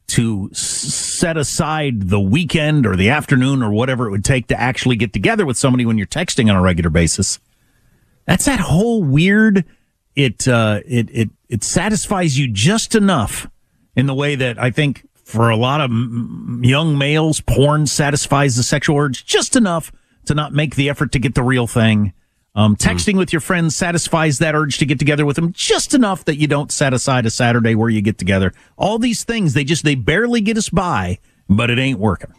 to 0.09 0.49
set 0.53 1.37
aside 1.37 2.09
the 2.09 2.21
weekend 2.21 2.87
or 2.87 2.97
the 2.97 3.11
afternoon 3.11 3.63
or 3.63 3.73
whatever 3.73 4.07
it 4.07 4.11
would 4.11 4.25
take 4.25 4.47
to 4.49 4.61
actually 4.61 4.97
get 4.97 5.13
together 5.13 5.45
with 5.45 5.59
somebody 5.59 5.85
when 5.85 5.99
you're 5.99 6.07
texting 6.07 6.49
on 6.49 6.57
a 6.57 6.63
regular 6.63 6.91
basis. 6.91 7.41
That's 8.27 8.45
that 8.45 8.61
whole 8.61 9.03
weird. 9.03 9.65
It 10.15 10.49
uh, 10.49 10.81
it 10.87 11.11
it 11.11 11.31
it 11.49 11.65
satisfies 11.65 12.39
you 12.39 12.49
just 12.49 12.95
enough 12.95 13.49
in 13.95 14.07
the 14.07 14.15
way 14.15 14.35
that 14.35 14.59
I 14.59 14.71
think 14.71 15.07
for 15.25 15.51
a 15.51 15.57
lot 15.57 15.81
of 15.81 15.91
young 16.65 16.97
males, 16.97 17.41
porn 17.41 17.87
satisfies 17.87 18.57
the 18.57 18.63
sexual 18.63 18.97
urge 18.97 19.27
just 19.27 19.57
enough 19.57 19.93
to 20.27 20.35
not 20.35 20.53
make 20.53 20.77
the 20.77 20.89
effort 20.89 21.13
to 21.13 21.19
get 21.19 21.35
the 21.35 21.43
real 21.43 21.67
thing. 21.67 22.13
Um, 22.57 22.75
texting 22.75 23.15
mm. 23.15 23.19
with 23.19 23.33
your 23.35 23.41
friends 23.41 23.77
satisfies 23.77 24.39
that 24.39 24.55
urge 24.55 24.79
to 24.79 24.87
get 24.87 24.99
together 24.99 25.27
with 25.27 25.37
them 25.37 25.53
just 25.53 25.93
enough 25.93 26.25
that 26.25 26.37
you 26.37 26.47
don't 26.47 26.73
set 26.73 26.95
aside 26.95 27.27
a 27.27 27.31
Saturday 27.31 27.75
where 27.75 27.91
you 27.91 28.01
get 28.01 28.17
together. 28.17 28.55
All 28.79 28.99
these 28.99 29.25
things, 29.25 29.53
they 29.53 29.63
just, 29.63 29.85
they 29.85 29.95
barely 29.95 30.41
get 30.41 30.57
us 30.57 30.71
by, 30.71 31.19
but 31.51 31.69
it 31.69 31.79
ain't 31.79 31.99
working. 31.99 32.33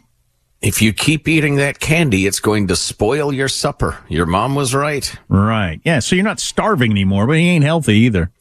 If 0.60 0.82
you 0.82 0.92
keep 0.92 1.28
eating 1.28 1.54
that 1.56 1.78
candy, 1.78 2.26
it's 2.26 2.40
going 2.40 2.66
to 2.66 2.74
spoil 2.74 3.32
your 3.32 3.46
supper. 3.46 3.96
Your 4.08 4.26
mom 4.26 4.56
was 4.56 4.74
right. 4.74 5.14
Right. 5.28 5.80
Yeah. 5.84 6.00
So 6.00 6.16
you're 6.16 6.24
not 6.24 6.40
starving 6.40 6.90
anymore, 6.90 7.28
but 7.28 7.36
he 7.36 7.48
ain't 7.48 7.64
healthy 7.64 7.94
either. 7.94 8.32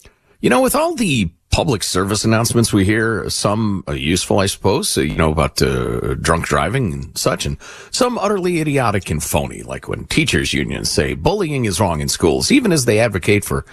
You 0.41 0.49
know, 0.49 0.61
with 0.61 0.75
all 0.75 0.95
the 0.95 1.29
public 1.57 1.81
service 1.81 2.23
announcements 2.23 2.71
we 2.71 2.85
hear, 2.85 3.27
some 3.31 3.83
useful, 3.91 4.37
I 4.37 4.45
suppose, 4.45 4.95
you 4.95 5.15
know, 5.15 5.31
about 5.31 5.59
uh, 5.59 6.13
drunk 6.13 6.45
driving 6.45 6.93
and 6.93 7.17
such, 7.17 7.47
and 7.47 7.57
some 7.89 8.19
utterly 8.19 8.61
idiotic 8.61 9.09
and 9.09 9.23
phony, 9.23 9.63
like 9.63 9.87
when 9.87 10.05
teachers 10.05 10.53
unions 10.53 10.91
say 10.91 11.15
bullying 11.15 11.65
is 11.65 11.79
wrong 11.79 11.99
in 11.99 12.09
schools, 12.09 12.51
even 12.51 12.71
as 12.71 12.85
they 12.85 12.99
advocate 12.99 13.43
for 13.43 13.65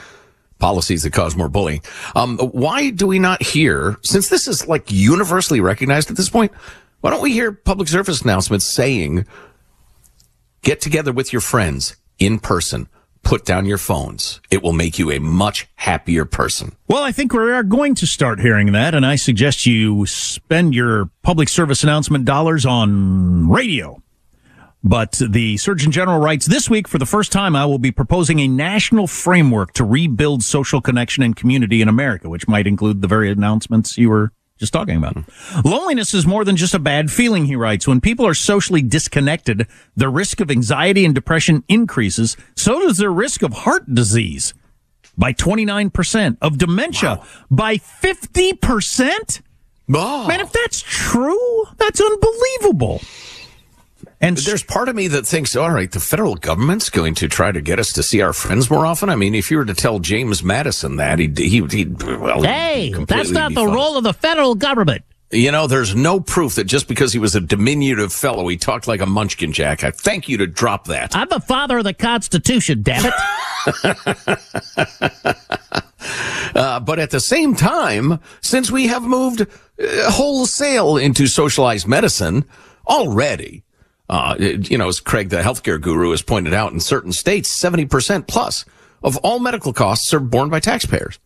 policies 0.59 1.03
that 1.03 1.13
cause 1.13 1.37
more 1.37 1.51
bullying. 1.51 1.83
Um, 2.17 2.39
why 2.39 2.89
do 2.89 3.07
we 3.07 3.19
not 3.19 3.43
hear, 3.43 3.99
since 4.01 4.31
this 4.31 4.49
is 4.49 4.67
like 4.67 4.91
universally 4.91 5.61
recognized 5.61 6.11
at 6.11 6.17
this 6.17 6.31
point, 6.31 6.53
why 7.03 7.11
don't 7.11 7.21
we 7.21 7.33
hear 7.35 7.53
public 7.53 7.89
service 7.89 8.23
announcements 8.23 8.65
saying, 8.65 9.27
get 10.63 10.81
together 10.81 11.13
with 11.13 11.35
your 11.35 11.43
friends 11.43 11.97
in 12.19 12.39
person 12.39 12.89
put 13.25 13.45
down 13.45 13.67
your 13.67 13.79
phones. 13.79 14.41
It 14.51 14.63
will 14.63 14.73
make 14.73 14.99
you 14.99 15.11
a 15.11 15.19
much 15.19 15.67
happier 15.77 16.25
person. 16.25 16.77
Well, 16.89 17.03
I 17.03 17.13
think 17.13 17.33
we 17.33 17.53
are 17.53 17.63
going 17.63 17.95
to 17.97 18.07
start 18.07 18.41
hearing 18.41 18.73
that, 18.73 18.95
and 18.95 19.05
I 19.05 19.17
suggest 19.17 19.67
you 19.67 20.07
spend 20.07 20.75
your 20.75 21.11
public 21.23 21.49
service 21.49 21.83
announcement 21.83 22.25
dollars 22.25 22.65
on 22.65 23.49
radio. 23.49 24.01
But 24.87 25.23
the 25.27 25.57
Surgeon 25.57 25.93
General 25.93 26.21
writes 26.21 26.45
this 26.45 26.69
week, 26.69 26.87
for 26.87 26.99
the 26.99 27.07
first 27.07 27.33
time, 27.33 27.57
I 27.57 27.65
will 27.65 27.79
be 27.79 27.91
proposing 27.91 28.39
a 28.41 28.49
national 28.49 29.07
framework 29.07 29.73
to 29.75 29.85
rebuild 29.85 30.43
social 30.43 30.83
connection 30.83 31.23
and 31.23 31.35
community 31.35 31.81
in 31.81 31.89
America, 31.89 32.29
which 32.29 32.47
might 32.47 32.67
include 32.67 33.01
the 33.01 33.09
very 33.09 33.31
announcements 33.31 33.97
you 33.97 34.11
were 34.11 34.33
just 34.59 34.73
talking 34.73 34.97
about. 34.97 35.17
Loneliness 35.65 36.15
is 36.15 36.27
more 36.27 36.45
than 36.45 36.57
just 36.57 36.75
a 36.75 36.79
bad 36.79 37.11
feeling, 37.11 37.47
he 37.47 37.57
writes. 37.57 37.89
When 37.89 38.01
people 38.01 38.27
are 38.27 38.35
socially 38.35 38.83
disconnected, 38.83 39.67
the 39.97 40.09
risk 40.09 40.41
of 40.41 40.51
anxiety 40.51 41.05
and 41.05 41.15
depression 41.15 41.65
increases. 41.69 42.37
So 42.57 42.81
does 42.81 42.99
their 42.99 43.11
risk 43.11 43.43
of 43.43 43.53
heart 43.53 43.93
disease 43.93 44.55
by 45.17 45.33
29%, 45.33 46.39
of 46.41 46.59
dementia 46.59 47.17
wow. 47.17 47.27
by 47.51 47.77
50%. 47.77 49.41
Oh. 49.93 49.95
Ah. 49.97 50.27
Man, 50.29 50.41
if 50.41 50.53
that's 50.53 50.83
true, 50.83 51.65
that's 51.77 52.01
unbelievable. 52.01 53.01
And 54.21 54.37
there's 54.39 54.63
part 54.63 54.89
of 54.89 54.97
me 54.97 55.09
that 55.09 55.27
thinks, 55.27 55.55
all 55.57 55.71
right, 55.71 55.91
the 55.91 56.01
federal 56.01 56.35
government's 56.37 56.89
going 56.89 57.15
to 57.17 57.29
try 57.29 57.53
to 57.53 57.61
get 57.61 57.79
us 57.79 57.93
to 57.95 58.03
see 58.03 58.23
our 58.23 58.33
friends 58.33 58.71
more 58.71 58.87
often. 58.87 59.11
I 59.11 59.17
mean, 59.17 59.35
if 59.35 59.51
you 59.51 59.59
were 59.59 59.65
to 59.65 59.75
tell 59.75 59.99
James 59.99 60.43
Madison 60.43 60.97
that, 60.97 61.19
he'd, 61.19 61.37
he, 61.37 61.65
he 61.67 61.85
well, 61.85 62.43
hey, 62.43 62.93
that's 63.07 63.31
not 63.31 63.51
the 63.51 63.65
fun. 63.65 63.75
role 63.75 63.97
of 63.97 64.05
the 64.05 64.15
federal 64.15 64.55
government. 64.55 65.03
You 65.31 65.51
know, 65.51 65.67
there's 65.67 65.97
no 65.97 66.21
proof 66.21 66.55
that 66.55 66.65
just 66.65 66.87
because 66.87 67.13
he 67.13 67.19
was 67.19 67.35
a 67.35 67.41
diminutive 67.41 68.13
fellow, 68.13 68.47
he 68.47 68.57
talked 68.57 68.87
like 68.87 69.01
a 69.01 69.07
munchkin 69.07 69.53
jack. 69.53 69.83
I 69.83 69.91
thank 69.91 70.29
you 70.29 70.37
to 70.39 70.47
drop 70.47 70.87
that. 70.87 71.17
I'm 71.17 71.29
the 71.29 71.41
father 71.41 71.79
of 71.79 71.85
the 71.85 71.95
Constitution, 71.95 72.83
damn 72.83 73.07
it. 73.07 73.15
Uh, 76.55 76.79
but 76.79 76.99
at 76.99 77.11
the 77.11 77.21
same 77.21 77.55
time, 77.55 78.21
since 78.41 78.71
we 78.71 78.87
have 78.87 79.03
moved 79.03 79.41
uh, 79.41 79.47
wholesale 80.11 80.97
into 80.97 81.27
socialized 81.27 81.89
medicine 81.89 82.45
already, 82.87 83.64
uh, 84.09 84.37
you 84.39 84.77
know, 84.79 84.89
as 84.89 85.01
Craig, 85.01 85.31
the 85.31 85.43
healthcare 85.43 85.81
guru, 85.81 86.11
has 86.11 86.23
pointed 86.23 86.55
out, 86.55 86.73
in 86.73 86.81
certain 86.81 87.13
states, 87.13 87.61
70% 87.61 88.27
plus 88.27 88.65
of 89.03 89.17
all 89.19 89.39
medical 89.39 89.73
costs 89.73 90.13
are 90.15 90.21
borne 90.21 90.49
by 90.49 90.61
taxpayers. 90.61 91.19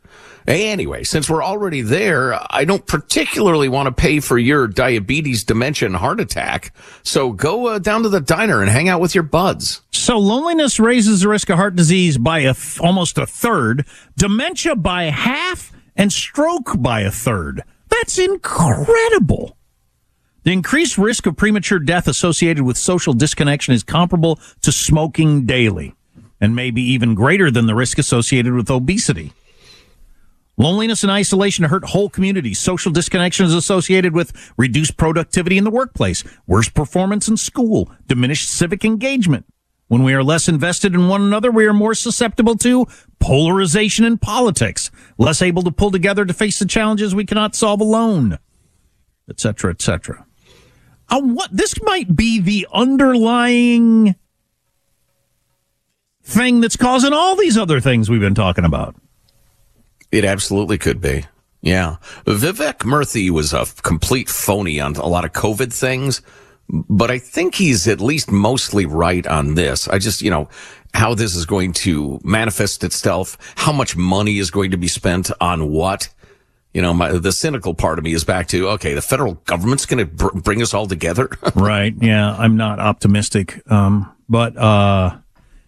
Anyway, 0.46 1.04
since 1.04 1.28
we're 1.28 1.44
already 1.44 1.82
there, 1.82 2.38
I 2.50 2.64
don't 2.64 2.86
particularly 2.86 3.68
want 3.68 3.86
to 3.86 3.92
pay 3.92 4.18
for 4.20 4.38
your 4.38 4.66
diabetes, 4.66 5.44
dementia, 5.44 5.86
and 5.86 5.96
heart 5.96 6.20
attack. 6.20 6.72
So 7.02 7.32
go 7.32 7.66
uh, 7.66 7.78
down 7.78 8.02
to 8.04 8.08
the 8.08 8.20
diner 8.20 8.62
and 8.62 8.70
hang 8.70 8.88
out 8.88 9.00
with 9.00 9.14
your 9.14 9.24
buds. 9.24 9.82
So 9.92 10.16
loneliness 10.16 10.80
raises 10.80 11.20
the 11.20 11.28
risk 11.28 11.50
of 11.50 11.58
heart 11.58 11.76
disease 11.76 12.16
by 12.16 12.38
a 12.40 12.54
th- 12.54 12.80
almost 12.80 13.18
a 13.18 13.26
third, 13.26 13.84
dementia 14.16 14.74
by 14.74 15.04
half, 15.04 15.70
and 15.94 16.10
stroke 16.10 16.80
by 16.80 17.02
a 17.02 17.10
third. 17.10 17.62
That's 17.90 18.18
incredible. 18.18 19.57
The 20.44 20.52
increased 20.52 20.96
risk 20.96 21.26
of 21.26 21.36
premature 21.36 21.78
death 21.78 22.08
associated 22.08 22.64
with 22.64 22.78
social 22.78 23.12
disconnection 23.12 23.74
is 23.74 23.82
comparable 23.82 24.38
to 24.62 24.72
smoking 24.72 25.46
daily, 25.46 25.94
and 26.40 26.54
maybe 26.54 26.80
even 26.82 27.14
greater 27.14 27.50
than 27.50 27.66
the 27.66 27.74
risk 27.74 27.98
associated 27.98 28.54
with 28.54 28.70
obesity. 28.70 29.32
Loneliness 30.56 31.04
and 31.04 31.12
isolation 31.12 31.64
hurt 31.66 31.84
whole 31.84 32.08
communities. 32.08 32.58
Social 32.58 32.90
disconnection 32.90 33.46
is 33.46 33.54
associated 33.54 34.12
with 34.12 34.32
reduced 34.56 34.96
productivity 34.96 35.56
in 35.56 35.64
the 35.64 35.70
workplace, 35.70 36.24
worse 36.46 36.68
performance 36.68 37.28
in 37.28 37.36
school, 37.36 37.90
diminished 38.06 38.48
civic 38.48 38.84
engagement. 38.84 39.46
When 39.86 40.02
we 40.02 40.14
are 40.14 40.24
less 40.24 40.48
invested 40.48 40.94
in 40.94 41.08
one 41.08 41.22
another, 41.22 41.50
we 41.50 41.66
are 41.66 41.72
more 41.72 41.94
susceptible 41.94 42.56
to 42.58 42.86
polarization 43.20 44.04
in 44.04 44.18
politics, 44.18 44.90
less 45.16 45.40
able 45.40 45.62
to 45.62 45.70
pull 45.70 45.90
together 45.90 46.24
to 46.24 46.34
face 46.34 46.58
the 46.58 46.66
challenges 46.66 47.14
we 47.14 47.24
cannot 47.24 47.54
solve 47.54 47.80
alone, 47.80 48.38
etc., 49.30 49.70
etc. 49.70 50.26
Uh, 51.10 51.20
what 51.20 51.50
this 51.50 51.80
might 51.82 52.14
be 52.14 52.40
the 52.40 52.66
underlying 52.72 54.14
thing 56.22 56.60
that's 56.60 56.76
causing 56.76 57.12
all 57.12 57.34
these 57.36 57.56
other 57.56 57.80
things 57.80 58.10
we've 58.10 58.20
been 58.20 58.34
talking 58.34 58.64
about. 58.64 58.94
It 60.12 60.24
absolutely 60.24 60.78
could 60.78 61.00
be. 61.00 61.24
Yeah. 61.62 61.96
Vivek 62.24 62.78
Murthy 62.78 63.30
was 63.30 63.52
a 63.52 63.66
complete 63.82 64.28
phony 64.28 64.78
on 64.78 64.94
a 64.96 65.06
lot 65.06 65.24
of 65.24 65.32
COVID 65.32 65.72
things, 65.72 66.20
but 66.68 67.10
I 67.10 67.18
think 67.18 67.54
he's 67.54 67.88
at 67.88 68.00
least 68.00 68.30
mostly 68.30 68.86
right 68.86 69.26
on 69.26 69.54
this. 69.54 69.88
I 69.88 69.98
just, 69.98 70.22
you 70.22 70.30
know, 70.30 70.48
how 70.94 71.14
this 71.14 71.34
is 71.34 71.46
going 71.46 71.72
to 71.72 72.20
manifest 72.22 72.84
itself, 72.84 73.36
how 73.56 73.72
much 73.72 73.96
money 73.96 74.38
is 74.38 74.50
going 74.50 74.70
to 74.70 74.76
be 74.76 74.88
spent 74.88 75.30
on 75.40 75.70
what. 75.70 76.08
You 76.74 76.82
know, 76.82 76.92
my, 76.92 77.12
the 77.12 77.32
cynical 77.32 77.74
part 77.74 77.98
of 77.98 78.04
me 78.04 78.12
is 78.12 78.24
back 78.24 78.46
to, 78.48 78.68
okay, 78.70 78.92
the 78.94 79.00
federal 79.02 79.34
government's 79.46 79.86
going 79.86 79.98
to 79.98 80.06
br- 80.06 80.38
bring 80.38 80.60
us 80.62 80.74
all 80.74 80.86
together. 80.86 81.30
right. 81.54 81.94
Yeah. 82.00 82.36
I'm 82.36 82.56
not 82.56 82.78
optimistic. 82.78 83.62
Um, 83.70 84.12
but, 84.28 84.56
uh, 84.56 85.16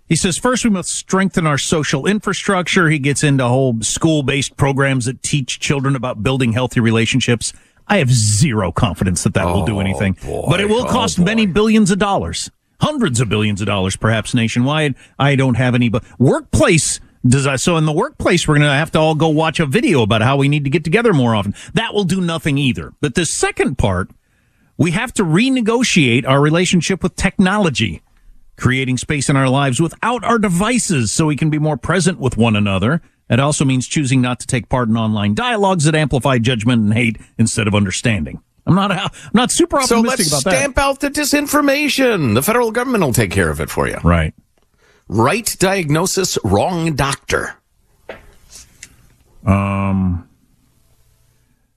he 0.08 0.16
says, 0.16 0.36
first, 0.36 0.64
we 0.64 0.70
must 0.70 0.90
strengthen 0.90 1.46
our 1.46 1.56
social 1.56 2.04
infrastructure. 2.06 2.90
He 2.90 2.98
gets 2.98 3.22
into 3.22 3.46
whole 3.46 3.80
school 3.80 4.22
based 4.24 4.56
programs 4.56 5.06
that 5.06 5.22
teach 5.22 5.58
children 5.60 5.94
about 5.96 6.22
building 6.22 6.52
healthy 6.52 6.80
relationships. 6.80 7.52
I 7.88 7.98
have 7.98 8.10
zero 8.10 8.70
confidence 8.72 9.22
that 9.24 9.34
that 9.34 9.46
will 9.46 9.64
do 9.64 9.80
anything, 9.80 10.16
boy. 10.24 10.46
but 10.48 10.60
it 10.60 10.68
will 10.68 10.82
Oh, 10.82 10.90
cost 10.90 11.16
boy. 11.18 11.24
many 11.24 11.46
billions 11.46 11.90
of 11.90 11.98
dollars, 11.98 12.50
hundreds 12.80 13.20
of 13.20 13.28
billions 13.28 13.60
of 13.60 13.66
dollars, 13.68 13.96
perhaps 13.96 14.34
nationwide. 14.34 14.94
I 15.18 15.34
don't 15.36 15.54
have 15.54 15.74
any, 15.74 15.88
but 15.88 16.04
workplace 16.18 17.00
does 17.26 17.46
I, 17.46 17.56
so 17.56 17.76
in 17.76 17.86
the 17.86 17.92
workplace, 17.92 18.46
we're 18.46 18.56
going 18.56 18.68
to 18.68 18.74
have 18.74 18.90
to 18.92 18.98
all 18.98 19.14
go 19.14 19.28
watch 19.28 19.60
a 19.60 19.66
video 19.66 20.02
about 20.02 20.22
how 20.22 20.36
we 20.36 20.48
need 20.48 20.64
to 20.64 20.70
get 20.70 20.84
together 20.84 21.12
more 21.12 21.34
often. 21.34 21.54
That 21.74 21.94
will 21.94 22.04
do 22.04 22.20
nothing 22.20 22.58
either. 22.58 22.92
But 23.00 23.14
the 23.14 23.26
second 23.26 23.76
part, 23.76 24.10
we 24.76 24.92
have 24.92 25.12
to 25.14 25.24
renegotiate 25.24 26.26
our 26.26 26.40
relationship 26.40 27.02
with 27.02 27.16
technology 27.16 28.02
creating 28.60 28.98
space 28.98 29.28
in 29.28 29.36
our 29.36 29.48
lives 29.48 29.80
without 29.80 30.22
our 30.22 30.38
devices 30.38 31.10
so 31.10 31.26
we 31.26 31.34
can 31.34 31.50
be 31.50 31.58
more 31.58 31.76
present 31.76 32.20
with 32.20 32.36
one 32.36 32.54
another. 32.54 33.00
It 33.28 33.40
also 33.40 33.64
means 33.64 33.88
choosing 33.88 34.20
not 34.20 34.38
to 34.40 34.46
take 34.46 34.68
part 34.68 34.88
in 34.88 34.96
online 34.96 35.34
dialogues 35.34 35.84
that 35.84 35.94
amplify 35.94 36.38
judgment 36.38 36.82
and 36.82 36.92
hate 36.92 37.18
instead 37.38 37.66
of 37.66 37.74
understanding. 37.74 38.42
I'm 38.66 38.74
not 38.74 38.92
I'm 38.92 39.10
not 39.32 39.50
super 39.50 39.80
so 39.82 40.00
let's 40.00 40.28
about 40.28 40.40
stamp 40.40 40.78
out 40.78 41.00
the 41.00 41.10
disinformation. 41.10 42.34
The 42.34 42.42
federal 42.42 42.70
government 42.70 43.02
will 43.02 43.12
take 43.12 43.30
care 43.30 43.50
of 43.50 43.60
it 43.60 43.70
for 43.70 43.88
you. 43.88 43.96
Right. 44.04 44.34
Right 45.12 45.56
diagnosis, 45.58 46.38
wrong 46.44 46.94
doctor. 46.94 47.56
Um 49.44 50.28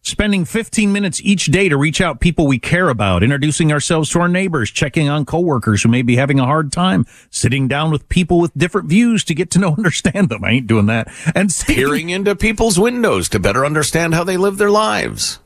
spending 0.04 0.46
15 0.46 0.92
minutes 0.94 1.20
each 1.24 1.46
day 1.46 1.68
to 1.68 1.76
reach 1.76 2.00
out 2.00 2.20
people 2.20 2.46
we 2.46 2.60
care 2.60 2.90
about, 2.90 3.24
introducing 3.24 3.72
ourselves 3.72 4.12
to 4.12 4.20
our 4.20 4.28
neighbors, 4.28 4.70
checking 4.70 5.10
on 5.10 5.26
coworkers 5.26 5.82
who 5.82 5.90
may 5.90 6.04
be 6.04 6.16
having 6.16 6.40
a 6.40 6.46
hard 6.46 6.72
time, 6.72 7.08
sitting 7.32 7.68
down 7.68 7.90
with 7.90 8.08
people 8.08 8.38
with 8.38 8.56
different 8.56 8.88
views 8.88 9.24
to 9.24 9.34
get 9.34 9.50
to 9.50 9.58
know 9.58 9.70
understand 9.78 10.30
them. 10.30 10.44
I 10.44 10.52
ain't 10.52 10.68
doing 10.68 10.86
that. 10.86 11.08
And 11.34 11.52
Peering 11.66 12.12
into 12.12 12.36
people's 12.36 12.80
windows 12.80 13.30
to 13.30 13.40
better 13.40 13.66
understand 13.66 14.14
how 14.14 14.24
they 14.24 14.38
live 14.38 14.58
their 14.58 14.70
lives. 14.70 15.40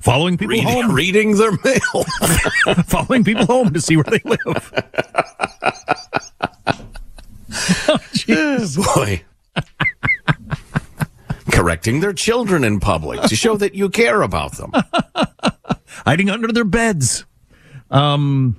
Following 0.00 0.36
people 0.38 0.50
Reading, 0.56 0.68
home. 0.68 0.92
reading 0.92 1.36
their 1.36 1.52
mail. 1.64 2.04
following 2.86 3.24
people 3.24 3.46
home 3.46 3.72
to 3.72 3.80
see 3.80 3.96
where 3.96 4.04
they 4.04 4.20
live. 4.24 4.72
Boy. 8.94 9.22
Correcting 11.50 12.00
their 12.00 12.12
children 12.12 12.64
in 12.64 12.80
public 12.80 13.20
to 13.22 13.36
show 13.36 13.56
that 13.56 13.74
you 13.74 13.88
care 13.90 14.22
about 14.22 14.52
them. 14.56 14.72
Hiding 16.06 16.30
under 16.30 16.48
their 16.48 16.64
beds. 16.64 17.24
Um, 17.90 18.56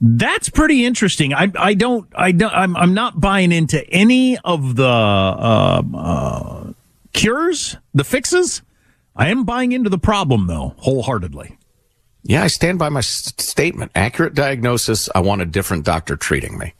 that's 0.00 0.48
pretty 0.48 0.84
interesting. 0.84 1.32
I 1.34 1.50
I 1.56 1.74
don't 1.74 2.08
I 2.14 2.32
don't 2.32 2.52
I'm 2.52 2.76
I'm 2.76 2.94
not 2.94 3.20
buying 3.20 3.52
into 3.52 3.88
any 3.90 4.38
of 4.38 4.76
the 4.76 4.88
um, 4.88 5.94
uh, 5.94 6.72
cures, 7.18 7.76
the 7.94 8.04
fixes. 8.04 8.62
I 9.16 9.28
am 9.28 9.44
buying 9.44 9.72
into 9.72 9.90
the 9.90 9.98
problem 9.98 10.46
though, 10.46 10.74
wholeheartedly. 10.78 11.58
Yeah, 12.22 12.42
I 12.42 12.46
stand 12.48 12.78
by 12.78 12.88
my 12.88 12.98
s- 13.00 13.32
statement. 13.38 13.92
Accurate 13.94 14.34
diagnosis. 14.34 15.08
I 15.14 15.20
want 15.20 15.40
a 15.42 15.46
different 15.46 15.84
doctor 15.84 16.16
treating 16.16 16.58
me. 16.58 16.74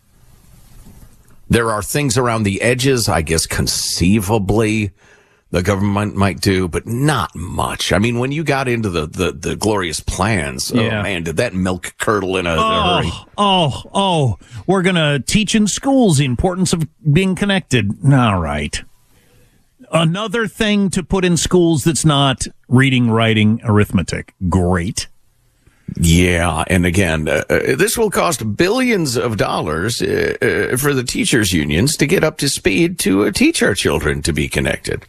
There 1.48 1.70
are 1.70 1.82
things 1.82 2.18
around 2.18 2.42
the 2.42 2.60
edges, 2.60 3.08
I 3.08 3.22
guess, 3.22 3.46
conceivably 3.46 4.90
the 5.50 5.62
government 5.62 6.14
might 6.14 6.40
do, 6.42 6.68
but 6.68 6.86
not 6.86 7.34
much. 7.34 7.90
I 7.90 7.98
mean, 7.98 8.18
when 8.18 8.32
you 8.32 8.44
got 8.44 8.68
into 8.68 8.90
the, 8.90 9.06
the, 9.06 9.32
the 9.32 9.56
glorious 9.56 9.98
plans, 9.98 10.70
oh, 10.70 10.78
Yeah. 10.78 11.00
oh 11.00 11.02
man, 11.02 11.22
did 11.22 11.38
that 11.38 11.54
milk 11.54 11.94
curdle 11.98 12.36
in 12.36 12.46
a, 12.46 12.50
a 12.54 12.54
hurry. 13.02 13.10
Oh, 13.38 13.82
oh, 13.84 13.90
oh, 13.94 14.38
we're 14.66 14.82
going 14.82 14.96
to 14.96 15.20
teach 15.26 15.54
in 15.54 15.66
schools 15.66 16.18
the 16.18 16.26
importance 16.26 16.74
of 16.74 16.86
being 17.10 17.34
connected. 17.34 17.90
All 18.12 18.38
right. 18.38 18.82
Another 19.90 20.46
thing 20.46 20.90
to 20.90 21.02
put 21.02 21.24
in 21.24 21.36
schools 21.36 21.84
that's 21.84 22.04
not 22.04 22.46
reading, 22.68 23.10
writing, 23.10 23.60
arithmetic. 23.64 24.34
Great. 24.48 25.08
Yeah, 25.96 26.64
and 26.66 26.84
again, 26.84 27.28
uh, 27.28 27.44
uh, 27.48 27.76
this 27.76 27.96
will 27.96 28.10
cost 28.10 28.56
billions 28.56 29.16
of 29.16 29.38
dollars 29.38 30.02
uh, 30.02 30.36
uh, 30.42 30.76
for 30.76 30.92
the 30.92 31.02
teachers' 31.02 31.52
unions 31.52 31.96
to 31.96 32.06
get 32.06 32.22
up 32.22 32.36
to 32.38 32.48
speed 32.48 32.98
to 33.00 33.24
uh, 33.24 33.30
teach 33.32 33.62
our 33.62 33.74
children 33.74 34.20
to 34.22 34.32
be 34.32 34.48
connected. 34.48 35.06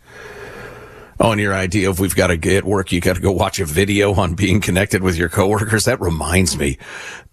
Oh, 1.20 1.34
and 1.34 1.42
your 1.42 1.54
idea 1.54 1.90
of 1.90 2.00
we've 2.00 2.16
got 2.16 2.28
to 2.28 2.38
get 2.38 2.64
work, 2.64 2.94
you 2.94 3.02
got 3.02 3.18
to 3.18 3.22
go 3.22 3.32
watch 3.32 3.60
a 3.60 3.66
video 3.66 4.14
on 4.14 4.36
being 4.36 4.62
connected 4.62 5.04
with 5.04 5.18
your 5.18 5.28
coworkers. 5.28 5.84
That 5.84 6.00
reminds 6.00 6.58
me, 6.58 6.78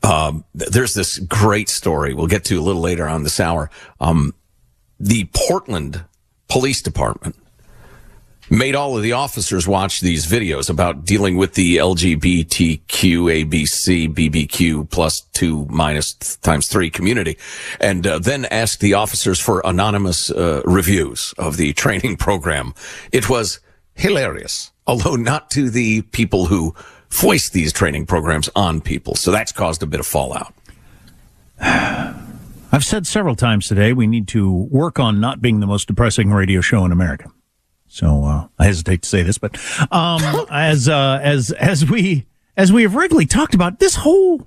um, 0.02 0.44
there's 0.52 0.94
this 0.94 1.20
great 1.20 1.68
story 1.68 2.12
we'll 2.14 2.26
get 2.26 2.44
to 2.46 2.58
a 2.58 2.62
little 2.62 2.82
later 2.82 3.06
on 3.06 3.22
this 3.22 3.38
hour. 3.38 3.70
Um, 4.00 4.34
the 4.98 5.28
Portland 5.32 6.04
Police 6.48 6.82
Department 6.82 7.36
made 8.50 8.74
all 8.74 8.96
of 8.96 9.02
the 9.02 9.12
officers 9.12 9.66
watch 9.66 10.00
these 10.00 10.26
videos 10.26 10.70
about 10.70 11.04
dealing 11.04 11.36
with 11.36 11.54
the 11.54 11.76
LGBTQ, 11.76 12.78
ABC, 12.86 14.12
BBQ 14.12 14.88
plus 14.90 15.22
two 15.32 15.66
minus 15.66 16.14
times 16.36 16.68
three 16.68 16.90
community, 16.90 17.36
and 17.80 18.06
uh, 18.06 18.18
then 18.18 18.44
asked 18.46 18.80
the 18.80 18.94
officers 18.94 19.40
for 19.40 19.60
anonymous 19.64 20.30
uh, 20.30 20.62
reviews 20.64 21.34
of 21.38 21.56
the 21.56 21.72
training 21.82 22.16
program. 22.16 22.74
It 23.12 23.28
was 23.28 23.60
hilarious, 23.94 24.70
although 24.86 25.16
not 25.16 25.50
to 25.50 25.70
the 25.70 26.02
people 26.02 26.46
who 26.46 26.74
foist 27.08 27.52
these 27.52 27.72
training 27.72 28.06
programs 28.06 28.48
on 28.54 28.80
people. 28.80 29.14
So 29.14 29.30
that's 29.30 29.52
caused 29.52 29.82
a 29.82 29.86
bit 29.86 30.00
of 30.00 30.06
fallout. 30.06 30.54
I've 32.76 32.84
said 32.84 33.06
several 33.06 33.34
times 33.34 33.68
today 33.68 33.94
we 33.94 34.06
need 34.06 34.28
to 34.28 34.52
work 34.52 35.00
on 35.00 35.18
not 35.18 35.40
being 35.40 35.60
the 35.60 35.66
most 35.66 35.88
depressing 35.88 36.30
radio 36.30 36.60
show 36.60 36.84
in 36.84 36.92
America. 36.92 37.30
So 37.86 38.24
uh, 38.24 38.48
I 38.58 38.66
hesitate 38.66 39.00
to 39.00 39.08
say 39.08 39.22
this, 39.22 39.38
but 39.38 39.56
um, 39.90 40.46
as 40.50 40.86
uh, 40.86 41.18
as 41.22 41.52
as 41.52 41.88
we 41.88 42.26
as 42.54 42.70
we 42.70 42.82
have 42.82 42.94
regularly 42.94 43.24
talked 43.24 43.54
about, 43.54 43.78
this 43.78 43.94
whole 43.94 44.46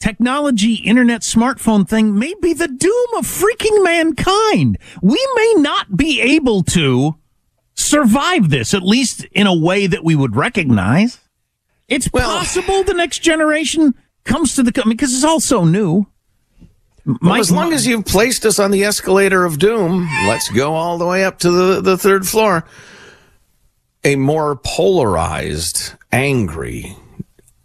technology, 0.00 0.74
internet, 0.74 1.22
smartphone 1.22 1.88
thing 1.88 2.18
may 2.18 2.34
be 2.42 2.52
the 2.52 2.68
doom 2.68 3.06
of 3.16 3.24
freaking 3.24 3.82
mankind. 3.82 4.76
We 5.00 5.26
may 5.34 5.54
not 5.62 5.96
be 5.96 6.20
able 6.20 6.62
to 6.64 7.16
survive 7.72 8.50
this, 8.50 8.74
at 8.74 8.82
least 8.82 9.24
in 9.32 9.46
a 9.46 9.58
way 9.58 9.86
that 9.86 10.04
we 10.04 10.14
would 10.14 10.36
recognize. 10.36 11.20
It's 11.88 12.08
possible 12.08 12.84
the 12.84 12.92
next 12.92 13.20
generation 13.20 13.94
comes 14.24 14.54
to 14.56 14.62
the 14.62 14.78
I 14.78 14.86
mean, 14.86 14.98
because 14.98 15.14
it's 15.14 15.24
all 15.24 15.40
so 15.40 15.64
new. 15.64 16.06
Well, 17.04 17.34
as 17.34 17.50
long 17.50 17.72
as 17.72 17.86
you've 17.86 18.04
placed 18.04 18.46
us 18.46 18.58
on 18.58 18.70
the 18.70 18.84
escalator 18.84 19.44
of 19.44 19.58
doom, 19.58 20.08
let's 20.26 20.48
go 20.50 20.74
all 20.74 20.98
the 20.98 21.06
way 21.06 21.24
up 21.24 21.40
to 21.40 21.50
the, 21.50 21.80
the 21.80 21.98
third 21.98 22.26
floor. 22.26 22.64
A 24.04 24.14
more 24.16 24.56
polarized, 24.56 25.94
angry, 26.12 26.96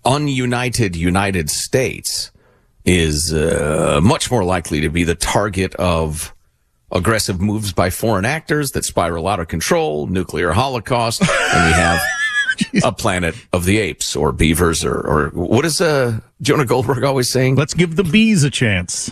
ununited 0.03 0.95
United 0.95 1.49
States 1.49 2.31
is 2.85 3.33
uh, 3.33 3.99
much 4.01 4.31
more 4.31 4.43
likely 4.43 4.81
to 4.81 4.89
be 4.89 5.03
the 5.03 5.15
target 5.15 5.75
of 5.75 6.33
aggressive 6.91 7.41
moves 7.41 7.73
by 7.73 7.89
foreign 7.89 8.25
actors 8.25 8.71
that 8.71 8.85
spiral 8.85 9.27
out 9.27 9.39
of 9.39 9.47
control, 9.47 10.07
nuclear 10.07 10.51
holocaust, 10.51 11.21
and 11.21 11.67
we 11.67 11.73
have 11.73 12.01
a 12.83 12.91
planet 12.91 13.35
of 13.53 13.65
the 13.65 13.77
apes 13.77 14.15
or 14.15 14.31
beavers 14.31 14.83
or, 14.85 14.95
or 14.95 15.29
what 15.29 15.65
is 15.65 15.81
uh, 15.81 16.19
Jonah 16.41 16.65
Goldberg 16.65 17.03
always 17.03 17.29
saying? 17.29 17.55
Let's 17.55 17.73
give 17.73 17.95
the 17.95 18.03
bees 18.03 18.43
a 18.43 18.49
chance. 18.49 19.11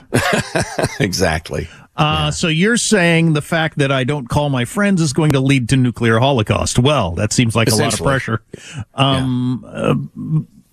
exactly. 1.00 1.68
Uh, 1.96 2.30
So 2.32 2.48
you're 2.48 2.78
saying 2.78 3.34
the 3.34 3.42
fact 3.42 3.78
that 3.78 3.92
I 3.92 4.04
don't 4.04 4.28
call 4.28 4.50
my 4.50 4.66
friends 4.66 5.02
is 5.02 5.14
going 5.14 5.32
to 5.32 5.40
lead 5.40 5.70
to 5.70 5.78
nuclear 5.78 6.20
holocaust? 6.20 6.78
Well, 6.78 7.12
that 7.12 7.32
seems 7.32 7.56
like 7.56 7.70
a 7.70 7.76
lot 7.76 7.94
of 7.94 8.00
pressure. 8.02 8.42
Um, 8.96 9.64
uh, 9.68 9.96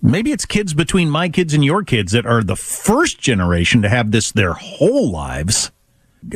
maybe 0.01 0.31
it's 0.31 0.45
kids 0.45 0.73
between 0.73 1.09
my 1.09 1.29
kids 1.29 1.53
and 1.53 1.63
your 1.63 1.83
kids 1.83 2.11
that 2.11 2.25
are 2.25 2.43
the 2.43 2.57
first 2.57 3.19
generation 3.19 3.81
to 3.83 3.89
have 3.89 4.11
this 4.11 4.31
their 4.33 4.53
whole 4.53 5.09
lives. 5.11 5.71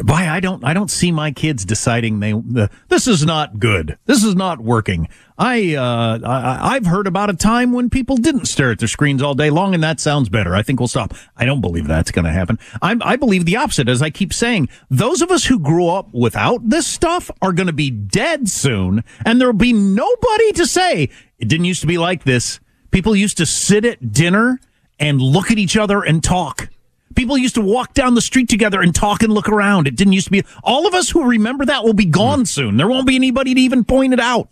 Why 0.04 0.28
I 0.28 0.40
don't 0.40 0.64
I 0.64 0.74
don't 0.74 0.92
see 0.92 1.12
my 1.12 1.32
kids 1.32 1.64
deciding 1.64 2.20
they 2.20 2.34
the, 2.34 2.70
this 2.90 3.08
is 3.08 3.26
not 3.26 3.60
good. 3.60 3.98
This 4.06 4.24
is 4.24 4.36
not 4.36 4.60
working. 4.60 5.08
I 5.38 5.76
uh 5.76 6.20
I, 6.24 6.76
I've 6.76 6.86
heard 6.86 7.08
about 7.08 7.30
a 7.30 7.34
time 7.34 7.72
when 7.72 7.90
people 7.90 8.18
didn't 8.18 8.46
stare 8.46 8.72
at 8.72 8.80
their 8.80 8.88
screens 8.88 9.22
all 9.22 9.34
day 9.34 9.50
long, 9.50 9.74
and 9.74 9.82
that 9.84 10.00
sounds 10.00 10.30
better. 10.30 10.56
I 10.56 10.62
think 10.62 10.80
we'll 10.80 10.88
stop. 10.88 11.14
I 11.38 11.46
don't 11.46 11.62
believe 11.62 11.88
that's 11.88 12.12
going 12.12 12.26
to 12.26 12.32
happen. 12.32 12.60
I 12.82 12.98
I 13.02 13.16
believe 13.16 13.46
the 13.46 13.56
opposite. 13.56 13.88
As 13.88 14.02
I 14.02 14.10
keep 14.10 14.34
saying, 14.34 14.70
those 14.90 15.22
of 15.22 15.32
us 15.32 15.46
who 15.46 15.60
grew 15.60 15.88
up 15.88 16.14
without 16.14 16.70
this 16.70 16.86
stuff 16.88 17.32
are 17.42 17.54
going 17.54 17.68
to 17.68 17.74
be 17.74 17.90
dead 17.90 18.50
soon, 18.50 19.04
and 19.26 19.40
there 19.40 19.48
will 19.48 19.54
be 19.54 19.74
nobody 19.74 20.52
to 20.54 20.66
say 20.66 21.10
it 21.38 21.48
didn't 21.48 21.66
used 21.66 21.82
to 21.82 21.88
be 21.88 21.98
like 21.98 22.24
this. 22.24 22.60
People 22.92 23.16
used 23.16 23.38
to 23.38 23.46
sit 23.46 23.86
at 23.86 24.12
dinner 24.12 24.60
and 25.00 25.22
look 25.22 25.52
at 25.52 25.58
each 25.58 25.78
other 25.78 26.02
and 26.02 26.24
talk. 26.24 26.70
People 27.18 27.36
used 27.36 27.56
to 27.56 27.62
walk 27.62 27.96
down 27.96 28.14
the 28.14 28.22
street 28.22 28.48
together 28.48 28.80
and 28.80 28.94
talk 28.94 29.24
and 29.24 29.34
look 29.34 29.50
around. 29.50 29.88
It 29.88 29.96
didn't 29.96 30.14
used 30.14 30.28
to 30.28 30.32
be. 30.32 30.44
All 30.64 30.86
of 30.86 30.94
us 30.94 31.10
who 31.10 31.24
remember 31.24 31.66
that 31.66 31.84
will 31.84 31.94
be 31.94 32.06
gone 32.06 32.44
mm. 32.44 32.48
soon. 32.48 32.78
There 32.78 32.88
won't 32.88 33.08
be 33.08 33.16
anybody 33.16 33.56
to 33.56 33.60
even 33.60 33.84
point 33.84 34.14
it 34.14 34.20
out. 34.20 34.50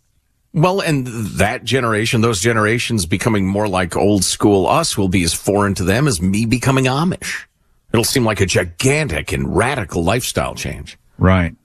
Well, 0.52 0.80
and 0.80 1.06
that 1.06 1.64
generation, 1.64 2.22
those 2.22 2.42
generations 2.42 3.06
becoming 3.06 3.46
more 3.46 3.68
like 3.68 3.96
old 3.96 4.24
school 4.24 4.66
us 4.66 4.98
will 4.98 5.10
be 5.10 5.22
as 5.24 5.32
foreign 5.32 5.76
to 5.76 5.84
them 5.84 6.08
as 6.08 6.20
me 6.20 6.48
becoming 6.48 6.86
Amish. 6.86 7.46
It'll 7.94 8.04
seem 8.04 8.26
like 8.26 8.42
a 8.42 8.48
gigantic 8.48 9.32
and 9.32 9.56
radical 9.56 10.04
lifestyle 10.04 10.56
change. 10.56 10.98
Right. 11.20 11.56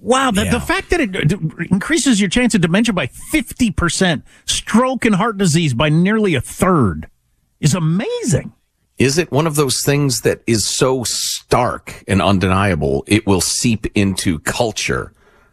Wow, 0.00 0.32
the, 0.32 0.44
the 0.44 0.60
fact 0.60 0.90
that 0.90 1.00
it 1.00 1.12
d- 1.12 1.36
increases 1.70 2.20
your 2.20 2.30
chance 2.30 2.54
of 2.56 2.62
dementia 2.62 2.92
by 2.92 3.06
50%, 3.06 4.24
stroke 4.44 5.04
and 5.04 5.14
heart 5.14 5.38
disease 5.38 5.72
by 5.72 5.88
nearly 5.88 6.34
a 6.34 6.40
third 6.40 7.08
is 7.60 7.74
amazing. 7.74 8.52
Is 8.98 9.16
it 9.16 9.30
one 9.30 9.46
of 9.46 9.54
those 9.54 9.82
things 9.82 10.22
that 10.22 10.42
is 10.46 10.66
so 10.66 11.04
stark 11.04 12.02
and 12.08 12.20
undeniable, 12.20 13.04
it 13.06 13.26
will 13.26 13.40
seep 13.40 13.86
into 13.94 14.40
culture 14.40 15.12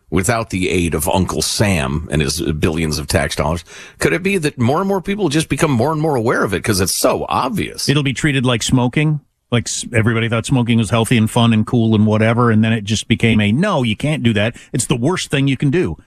without 0.09 0.49
the 0.49 0.69
aid 0.69 0.95
of 0.95 1.07
Uncle 1.07 1.41
Sam 1.41 2.07
and 2.11 2.21
his 2.21 2.41
billions 2.53 2.97
of 2.97 3.05
tax 3.05 3.35
dollars? 3.35 3.63
Could 3.99 4.13
it 4.13 4.23
be 4.23 4.39
that 4.39 4.57
more 4.57 4.79
and 4.79 4.87
more 4.87 5.01
people 5.01 5.29
just 5.29 5.47
become 5.47 5.71
more 5.71 5.91
and 5.91 6.01
more 6.01 6.15
aware 6.15 6.43
of 6.43 6.53
it 6.53 6.57
because 6.57 6.81
it's 6.81 6.97
so 6.97 7.25
obvious? 7.29 7.87
It'll 7.87 8.01
be 8.01 8.13
treated 8.13 8.45
like 8.45 8.63
smoking. 8.63 9.21
Like 9.51 9.67
everybody 9.93 10.27
thought 10.27 10.47
smoking 10.47 10.79
was 10.79 10.89
healthy 10.89 11.17
and 11.17 11.29
fun 11.29 11.53
and 11.53 11.67
cool 11.67 11.93
and 11.93 12.07
whatever. 12.07 12.49
And 12.49 12.63
then 12.63 12.73
it 12.73 12.83
just 12.83 13.07
became 13.07 13.39
a 13.39 13.51
no, 13.51 13.83
you 13.83 13.95
can't 13.95 14.23
do 14.23 14.33
that. 14.33 14.57
It's 14.73 14.87
the 14.87 14.95
worst 14.95 15.29
thing 15.29 15.47
you 15.47 15.55
can 15.55 15.69
do. 15.69 15.97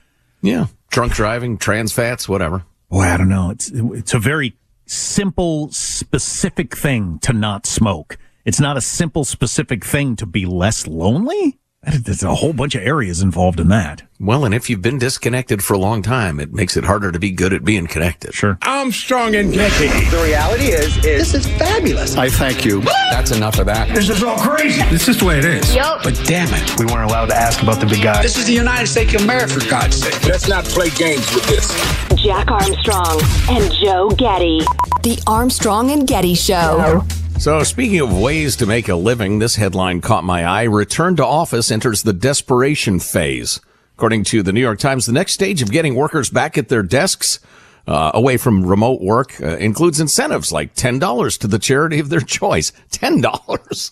Yeah. 0.42 0.66
Drunk 0.90 1.12
driving, 1.12 1.56
trans 1.56 1.92
fats, 1.92 2.28
whatever. 2.28 2.64
Boy, 2.90 3.02
I 3.02 3.16
don't 3.16 3.28
know. 3.28 3.50
It's 3.50 3.70
it's 3.72 4.14
a 4.14 4.18
very 4.18 4.56
simple, 4.88 5.70
specific 5.70 6.76
thing 6.76 7.18
to 7.20 7.32
not 7.32 7.66
smoke. 7.66 8.18
It's 8.44 8.60
not 8.60 8.76
a 8.76 8.80
simple, 8.80 9.24
specific 9.24 9.84
thing 9.84 10.16
to 10.16 10.26
be 10.26 10.46
less 10.46 10.86
lonely. 10.86 11.58
There's 11.82 12.24
a 12.24 12.34
whole 12.34 12.52
bunch 12.52 12.74
of 12.74 12.82
areas 12.82 13.22
involved 13.22 13.60
in 13.60 13.68
that. 13.68 14.02
Well, 14.18 14.44
and 14.44 14.52
if 14.52 14.68
you've 14.68 14.82
been 14.82 14.98
disconnected 14.98 15.62
for 15.62 15.74
a 15.74 15.78
long 15.78 16.02
time, 16.02 16.40
it 16.40 16.52
makes 16.52 16.76
it 16.76 16.84
harder 16.84 17.12
to 17.12 17.20
be 17.20 17.30
good 17.30 17.52
at 17.52 17.64
being 17.64 17.86
connected. 17.86 18.34
Sure. 18.34 18.58
Armstrong 18.62 19.36
and 19.36 19.52
Getty. 19.52 19.86
The 20.10 20.22
reality 20.24 20.64
is, 20.64 20.96
is 20.98 21.32
this 21.32 21.34
is 21.34 21.46
fabulous. 21.56 22.16
I 22.16 22.30
thank 22.30 22.64
you. 22.64 22.80
That's 23.10 23.30
enough 23.30 23.60
of 23.60 23.66
that. 23.66 23.94
This 23.94 24.10
is 24.10 24.24
all 24.24 24.36
crazy. 24.38 24.82
This 24.90 25.08
is 25.08 25.18
the 25.18 25.26
way 25.26 25.38
it 25.38 25.44
is. 25.44 25.72
Yup. 25.72 26.02
But 26.02 26.20
damn 26.24 26.48
it, 26.52 26.78
we 26.80 26.86
weren't 26.86 27.08
allowed 27.08 27.26
to 27.26 27.36
ask 27.36 27.62
about 27.62 27.78
the 27.78 27.86
big 27.86 28.02
guy. 28.02 28.22
This 28.22 28.36
is 28.36 28.46
the 28.46 28.54
United 28.54 28.88
States 28.88 29.14
of 29.14 29.22
America, 29.22 29.60
for 29.60 29.70
God's 29.70 29.96
sake. 30.02 30.24
Let's 30.24 30.48
not 30.48 30.64
play 30.64 30.90
games 30.90 31.32
with 31.32 31.46
this. 31.46 31.72
Jack 32.16 32.50
Armstrong 32.50 33.20
and 33.48 33.72
Joe 33.74 34.10
Getty. 34.10 34.62
The 35.02 35.22
Armstrong 35.26 35.90
and 35.90 36.06
Getty 36.06 36.34
Show. 36.34 37.02
So, 37.38 37.62
speaking 37.62 38.00
of 38.00 38.18
ways 38.18 38.56
to 38.56 38.66
make 38.66 38.88
a 38.88 38.96
living, 38.96 39.38
this 39.38 39.54
headline 39.54 40.00
caught 40.00 40.24
my 40.24 40.44
eye. 40.44 40.64
Return 40.64 41.14
to 41.16 41.24
office 41.24 41.70
enters 41.70 42.02
the 42.02 42.12
desperation 42.12 42.98
phase. 42.98 43.60
According 43.96 44.24
to 44.24 44.42
the 44.42 44.52
New 44.52 44.60
York 44.60 44.80
Times, 44.80 45.06
the 45.06 45.12
next 45.12 45.34
stage 45.34 45.62
of 45.62 45.70
getting 45.70 45.94
workers 45.94 46.30
back 46.30 46.58
at 46.58 46.68
their 46.68 46.82
desks, 46.82 47.38
uh, 47.86 48.10
away 48.12 48.38
from 48.38 48.66
remote 48.66 49.00
work, 49.00 49.40
uh, 49.40 49.56
includes 49.58 50.00
incentives 50.00 50.50
like 50.50 50.74
$10 50.74 51.38
to 51.38 51.46
the 51.46 51.58
charity 51.60 52.00
of 52.00 52.08
their 52.08 52.20
choice. 52.20 52.72
$10. 52.90 53.90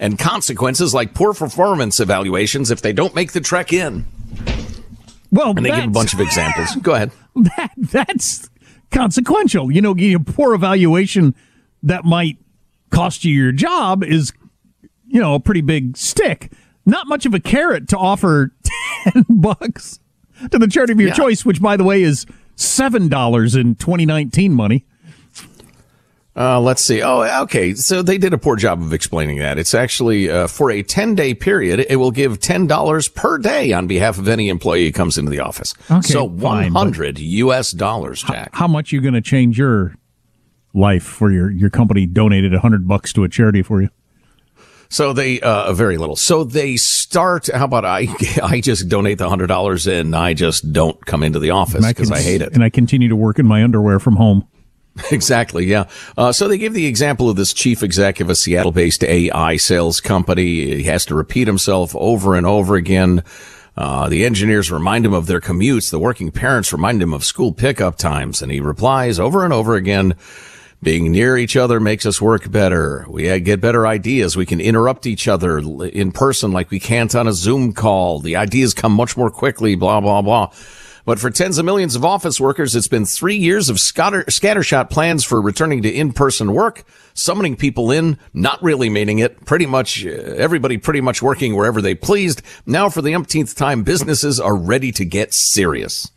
And 0.00 0.18
consequences 0.18 0.92
like 0.92 1.14
poor 1.14 1.34
performance 1.34 2.00
evaluations 2.00 2.72
if 2.72 2.82
they 2.82 2.92
don't 2.92 3.14
make 3.14 3.30
the 3.30 3.40
trek 3.40 3.72
in. 3.72 4.06
Well, 5.30 5.54
And 5.56 5.64
they 5.64 5.70
give 5.70 5.84
a 5.84 5.88
bunch 5.88 6.14
of 6.14 6.20
examples. 6.20 6.74
Go 6.82 6.94
ahead. 6.94 7.12
that 7.36 7.70
that's 7.78 8.50
consequential. 8.92 9.70
You 9.72 9.80
know, 9.80 9.94
getting 9.94 10.14
a 10.14 10.20
poor 10.20 10.54
evaluation 10.54 11.34
that 11.82 12.04
might 12.04 12.38
cost 12.90 13.24
you 13.24 13.34
your 13.34 13.52
job 13.52 14.04
is, 14.04 14.32
you 15.08 15.20
know, 15.20 15.34
a 15.34 15.40
pretty 15.40 15.60
big 15.62 15.96
stick. 15.96 16.52
Not 16.86 17.06
much 17.08 17.26
of 17.26 17.34
a 17.34 17.40
carrot 17.40 17.88
to 17.88 17.96
offer 17.98 18.52
ten 19.04 19.24
bucks 19.28 19.98
to 20.50 20.58
the 20.58 20.66
charity 20.68 20.92
of 20.92 21.00
your 21.00 21.08
Yeah. 21.10 21.14
choice, 21.14 21.44
which, 21.44 21.60
by 21.60 21.76
the 21.76 21.84
way, 21.84 22.02
is 22.02 22.26
seven 22.56 23.08
dollars 23.08 23.54
in 23.54 23.74
2019 23.76 24.52
money. 24.52 24.84
Uh, 26.34 26.58
let's 26.58 26.82
see. 26.82 27.02
Oh, 27.02 27.42
okay. 27.42 27.74
So 27.74 28.00
they 28.00 28.16
did 28.16 28.32
a 28.32 28.38
poor 28.38 28.56
job 28.56 28.80
of 28.80 28.94
explaining 28.94 29.38
that. 29.40 29.58
It's 29.58 29.74
actually 29.74 30.30
uh, 30.30 30.46
for 30.46 30.70
a 30.70 30.82
10 30.82 31.14
day 31.14 31.34
period, 31.34 31.84
it 31.90 31.96
will 31.96 32.10
give 32.10 32.38
$10 32.40 33.14
per 33.14 33.36
day 33.36 33.72
on 33.74 33.86
behalf 33.86 34.18
of 34.18 34.28
any 34.28 34.48
employee 34.48 34.86
who 34.86 34.92
comes 34.92 35.18
into 35.18 35.30
the 35.30 35.40
office. 35.40 35.74
Okay, 35.90 36.00
so 36.00 36.28
fine, 36.28 36.72
but- 36.72 36.78
100 36.78 37.18
US 37.18 37.72
dollars, 37.72 38.22
Jack. 38.22 38.50
How 38.54 38.66
much 38.66 38.92
you 38.92 39.02
going 39.02 39.12
to 39.14 39.20
change 39.20 39.58
your 39.58 39.94
life 40.74 41.02
for 41.02 41.30
your 41.30 41.50
your 41.50 41.68
company 41.68 42.06
donated 42.06 42.54
a 42.54 42.60
hundred 42.60 42.88
bucks 42.88 43.12
to 43.12 43.24
a 43.24 43.28
charity 43.28 43.60
for 43.60 43.82
you? 43.82 43.90
So 44.88 45.12
they, 45.14 45.40
uh, 45.40 45.72
very 45.72 45.96
little. 45.96 46.16
So 46.16 46.44
they 46.44 46.76
start, 46.76 47.46
how 47.52 47.64
about 47.64 47.86
I, 47.86 48.08
I 48.42 48.60
just 48.60 48.90
donate 48.90 49.16
the 49.16 49.26
$100 49.26 50.00
and 50.00 50.14
I 50.14 50.34
just 50.34 50.70
don't 50.70 51.02
come 51.06 51.22
into 51.22 51.38
the 51.38 51.48
office 51.50 51.86
because 51.86 52.08
can- 52.10 52.18
I 52.18 52.20
hate 52.20 52.42
it. 52.42 52.52
and 52.52 52.62
I 52.62 52.68
continue 52.68 53.08
to 53.08 53.16
work 53.16 53.38
in 53.38 53.46
my 53.46 53.62
underwear 53.64 53.98
from 53.98 54.16
home. 54.16 54.46
Exactly. 55.10 55.64
Yeah. 55.66 55.88
Uh, 56.16 56.32
so 56.32 56.48
they 56.48 56.58
give 56.58 56.74
the 56.74 56.86
example 56.86 57.30
of 57.30 57.36
this 57.36 57.52
chief 57.52 57.82
executive 57.82 58.26
of 58.26 58.32
a 58.32 58.36
Seattle 58.36 58.72
based 58.72 59.02
AI 59.02 59.56
sales 59.56 60.00
company. 60.00 60.76
He 60.76 60.82
has 60.84 61.06
to 61.06 61.14
repeat 61.14 61.46
himself 61.46 61.94
over 61.96 62.34
and 62.34 62.46
over 62.46 62.76
again. 62.76 63.22
Uh, 63.76 64.08
the 64.08 64.24
engineers 64.24 64.70
remind 64.70 65.06
him 65.06 65.14
of 65.14 65.26
their 65.26 65.40
commutes. 65.40 65.90
The 65.90 65.98
working 65.98 66.30
parents 66.30 66.72
remind 66.72 67.02
him 67.02 67.14
of 67.14 67.24
school 67.24 67.52
pickup 67.52 67.96
times. 67.96 68.42
And 68.42 68.52
he 68.52 68.60
replies 68.60 69.18
over 69.18 69.44
and 69.44 69.52
over 69.52 69.76
again, 69.76 70.14
being 70.82 71.12
near 71.12 71.36
each 71.36 71.56
other 71.56 71.78
makes 71.80 72.04
us 72.04 72.20
work 72.20 72.50
better. 72.50 73.06
We 73.08 73.30
uh, 73.30 73.38
get 73.38 73.60
better 73.60 73.86
ideas. 73.86 74.36
We 74.36 74.46
can 74.46 74.60
interrupt 74.60 75.06
each 75.06 75.28
other 75.28 75.58
in 75.58 76.12
person 76.12 76.52
like 76.52 76.70
we 76.70 76.80
can't 76.80 77.14
on 77.14 77.28
a 77.28 77.32
Zoom 77.32 77.72
call. 77.72 78.18
The 78.18 78.36
ideas 78.36 78.74
come 78.74 78.92
much 78.92 79.16
more 79.16 79.30
quickly, 79.30 79.74
blah, 79.74 80.00
blah, 80.00 80.22
blah. 80.22 80.50
But 81.04 81.18
for 81.18 81.30
tens 81.30 81.58
of 81.58 81.64
millions 81.64 81.96
of 81.96 82.04
office 82.04 82.40
workers, 82.40 82.76
it's 82.76 82.88
been 82.88 83.04
three 83.04 83.36
years 83.36 83.68
of 83.68 83.80
scatter, 83.80 84.22
scattershot 84.24 84.88
plans 84.88 85.24
for 85.24 85.40
returning 85.40 85.82
to 85.82 85.90
in-person 85.90 86.52
work, 86.52 86.84
summoning 87.14 87.56
people 87.56 87.90
in, 87.90 88.18
not 88.32 88.62
really 88.62 88.88
meaning 88.88 89.18
it, 89.18 89.44
pretty 89.44 89.66
much 89.66 90.06
uh, 90.06 90.10
everybody 90.10 90.78
pretty 90.78 91.00
much 91.00 91.20
working 91.20 91.56
wherever 91.56 91.82
they 91.82 91.94
pleased. 91.94 92.42
Now 92.66 92.88
for 92.88 93.02
the 93.02 93.14
umpteenth 93.14 93.56
time, 93.56 93.82
businesses 93.82 94.38
are 94.38 94.56
ready 94.56 94.92
to 94.92 95.04
get 95.04 95.34
serious. 95.34 96.10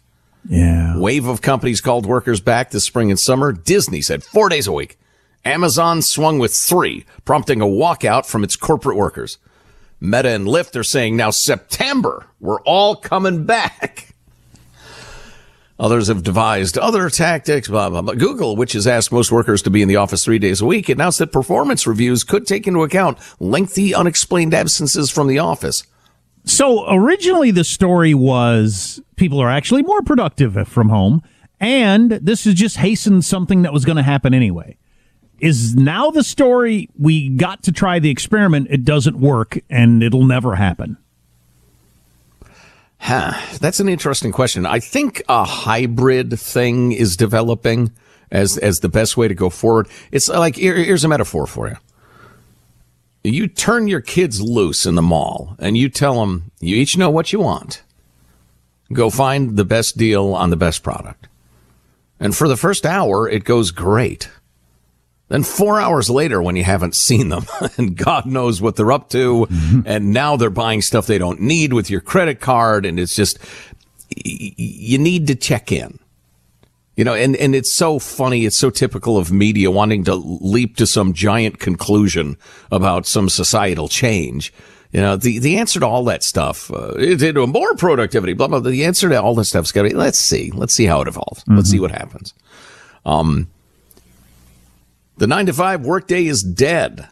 Yeah. 0.48 0.98
Wave 1.00 1.26
of 1.26 1.42
companies 1.42 1.82
called 1.82 2.06
workers 2.06 2.40
back 2.40 2.70
this 2.70 2.86
spring 2.86 3.10
and 3.10 3.20
summer. 3.20 3.52
Disney 3.52 4.02
said 4.02 4.24
four 4.24 4.50
days 4.50 4.68
a 4.68 4.72
week. 4.72 5.00
Amazon 5.44 6.02
swung 6.02 6.40
with 6.40 6.54
three, 6.54 7.06
prompting 7.24 7.62
a 7.62 7.66
walkout 7.66 8.26
from 8.28 8.44
its 8.44 8.56
corporate 8.56 8.98
workers. 8.98 9.38
Meta 10.00 10.30
and 10.30 10.48
Lyft 10.48 10.76
are 10.76 10.84
saying 10.84 11.16
now 11.16 11.30
September, 11.30 12.28
we're 12.40 12.62
all 12.62 12.96
coming 12.96 13.46
back. 13.46 14.12
Others 15.78 16.08
have 16.08 16.24
devised 16.24 16.78
other 16.78 17.10
tactics, 17.10 17.68
blah, 17.68 17.90
blah, 17.90 18.02
blah. 18.02 18.14
Google, 18.14 18.56
which 18.56 18.74
has 18.74 18.88
asked 18.88 19.12
most 19.12 19.32
workers 19.32 19.62
to 19.64 19.70
be 19.70 19.82
in 19.82 19.90
the 19.90 19.98
office 19.98 20.24
three 20.24 20.40
days 20.40 20.62
a 20.62 20.66
week, 20.66 20.88
announced 20.88 21.20
that 21.20 21.34
performance 21.34 21.86
reviews 21.86 22.24
could 22.24 22.48
take 22.48 22.66
into 22.66 22.84
account 22.84 23.18
lengthy 23.40 23.94
unexplained 23.94 24.54
absences 24.54 25.10
from 25.10 25.28
the 25.28 25.40
office. 25.40 25.84
So 26.46 26.86
originally 26.90 27.52
the 27.52 27.66
story 27.66 28.14
was 28.14 29.02
people 29.18 29.40
are 29.40 29.50
actually 29.50 29.84
more 29.84 30.02
productive 30.02 30.66
from 30.68 30.90
home, 30.90 31.22
and 31.60 32.12
this 32.12 32.46
has 32.46 32.54
just 32.54 32.78
hastened 32.78 33.26
something 33.26 33.64
that 33.64 33.74
was 33.74 33.84
going 33.84 33.98
to 33.98 34.04
happen 34.04 34.34
anyway. 34.34 34.78
Is 35.40 35.76
now 35.76 36.10
the 36.10 36.24
story 36.24 36.90
we 36.98 37.28
got 37.30 37.64
to 37.64 37.74
try 37.74 38.00
the 38.00 38.10
experiment, 38.10 38.68
it 38.70 38.86
doesn't 38.86 39.20
work, 39.20 39.60
and 39.70 40.02
it'll 40.02 40.24
never 40.24 40.56
happen? 40.56 40.98
Huh. 43.06 43.40
That's 43.60 43.80
an 43.80 43.88
interesting 43.88 44.32
question. 44.32 44.66
I 44.66 44.80
think 44.80 45.22
a 45.30 45.44
hybrid 45.44 46.40
thing 46.40 46.92
is 46.92 47.16
developing 47.16 47.92
as 48.32 48.56
mm-hmm. 48.56 48.66
as 48.66 48.80
the 48.80 48.90
best 48.90 49.16
way 49.16 49.28
to 49.28 49.36
go 49.36 49.52
forward. 49.52 49.88
It's 50.12 50.28
like 50.28 50.56
here, 50.56 50.76
here's 50.76 51.04
a 51.04 51.08
metaphor 51.08 51.46
for 51.46 51.68
you. 51.68 51.76
You 53.24 53.48
turn 53.48 53.88
your 53.88 54.02
kids 54.02 54.42
loose 54.42 54.88
in 54.88 54.96
the 54.96 55.04
mall 55.04 55.56
and 55.60 55.78
you 55.78 55.88
tell 55.88 56.20
them 56.20 56.52
you 56.60 56.78
each 56.78 56.98
know 56.98 57.12
what 57.12 57.32
you 57.32 57.40
want. 57.42 57.84
Go 58.92 59.12
find 59.12 59.56
the 59.56 59.66
best 59.66 59.98
deal 59.98 60.34
on 60.34 60.50
the 60.50 60.58
best 60.58 60.82
product. 60.82 61.28
And 62.20 62.36
for 62.36 62.48
the 62.48 62.58
first 62.58 62.88
hour, 62.88 63.30
it 63.30 63.44
goes 63.44 63.70
great. 63.70 64.32
Then 65.28 65.44
four 65.44 65.80
hours 65.80 66.10
later, 66.10 66.42
when 66.42 66.56
you 66.56 66.64
haven't 66.64 66.96
seen 66.96 67.30
them 67.30 67.46
and 67.78 67.98
God 67.98 68.26
knows 68.26 68.62
what 68.62 68.76
they're 68.76 68.92
up 68.92 69.10
to, 69.10 69.48
and 69.86 70.14
now 70.14 70.36
they're 70.38 70.50
buying 70.50 70.82
stuff 70.82 71.08
they 71.08 71.18
don't 71.18 71.42
need 71.42 71.74
with 71.74 71.90
your 71.90 72.02
credit 72.02 72.40
card. 72.40 72.86
And 72.86 73.00
it's 73.00 73.16
just, 73.16 73.40
you 74.16 74.98
need 74.98 75.28
to 75.28 75.36
check 75.36 75.72
in. 75.72 76.00
You 76.96 77.04
know, 77.04 77.14
and, 77.14 77.36
and 77.36 77.54
it's 77.54 77.76
so 77.76 78.00
funny. 78.00 78.46
It's 78.46 78.58
so 78.58 78.70
typical 78.70 79.18
of 79.18 79.32
media 79.32 79.70
wanting 79.70 80.06
to 80.06 80.16
leap 80.16 80.78
to 80.78 80.88
some 80.88 81.12
giant 81.12 81.60
conclusion 81.60 82.38
about 82.72 83.06
some 83.06 83.28
societal 83.28 83.90
change. 83.90 84.54
You 84.94 85.02
know, 85.02 85.18
the, 85.18 85.40
the 85.40 85.58
answer 85.58 85.82
to 85.82 85.86
all 85.86 86.06
that 86.06 86.24
stuff, 86.24 86.72
uh, 86.72 86.94
into 86.94 87.46
more 87.48 87.76
productivity, 87.76 88.32
blah, 88.32 88.48
blah, 88.48 88.62
blah. 88.62 88.72
The 88.72 88.86
answer 88.86 89.10
to 89.10 89.22
all 89.22 89.36
this 89.36 89.50
stuff's 89.50 89.74
got 89.74 89.82
to 89.82 89.90
be, 89.90 89.96
let's 89.96 90.20
see. 90.20 90.52
Let's 90.52 90.74
see 90.74 90.86
how 90.86 91.02
it 91.02 91.10
evolves. 91.10 91.42
Mm-hmm. 91.42 91.58
Let's 91.58 91.70
see 91.70 91.82
what 91.82 91.92
happens. 91.92 92.34
Um, 93.06 93.50
the 95.18 95.28
nine 95.28 95.46
to 95.46 95.54
five 95.54 95.86
workday 95.86 96.26
is 96.26 96.44
dead, 96.44 97.08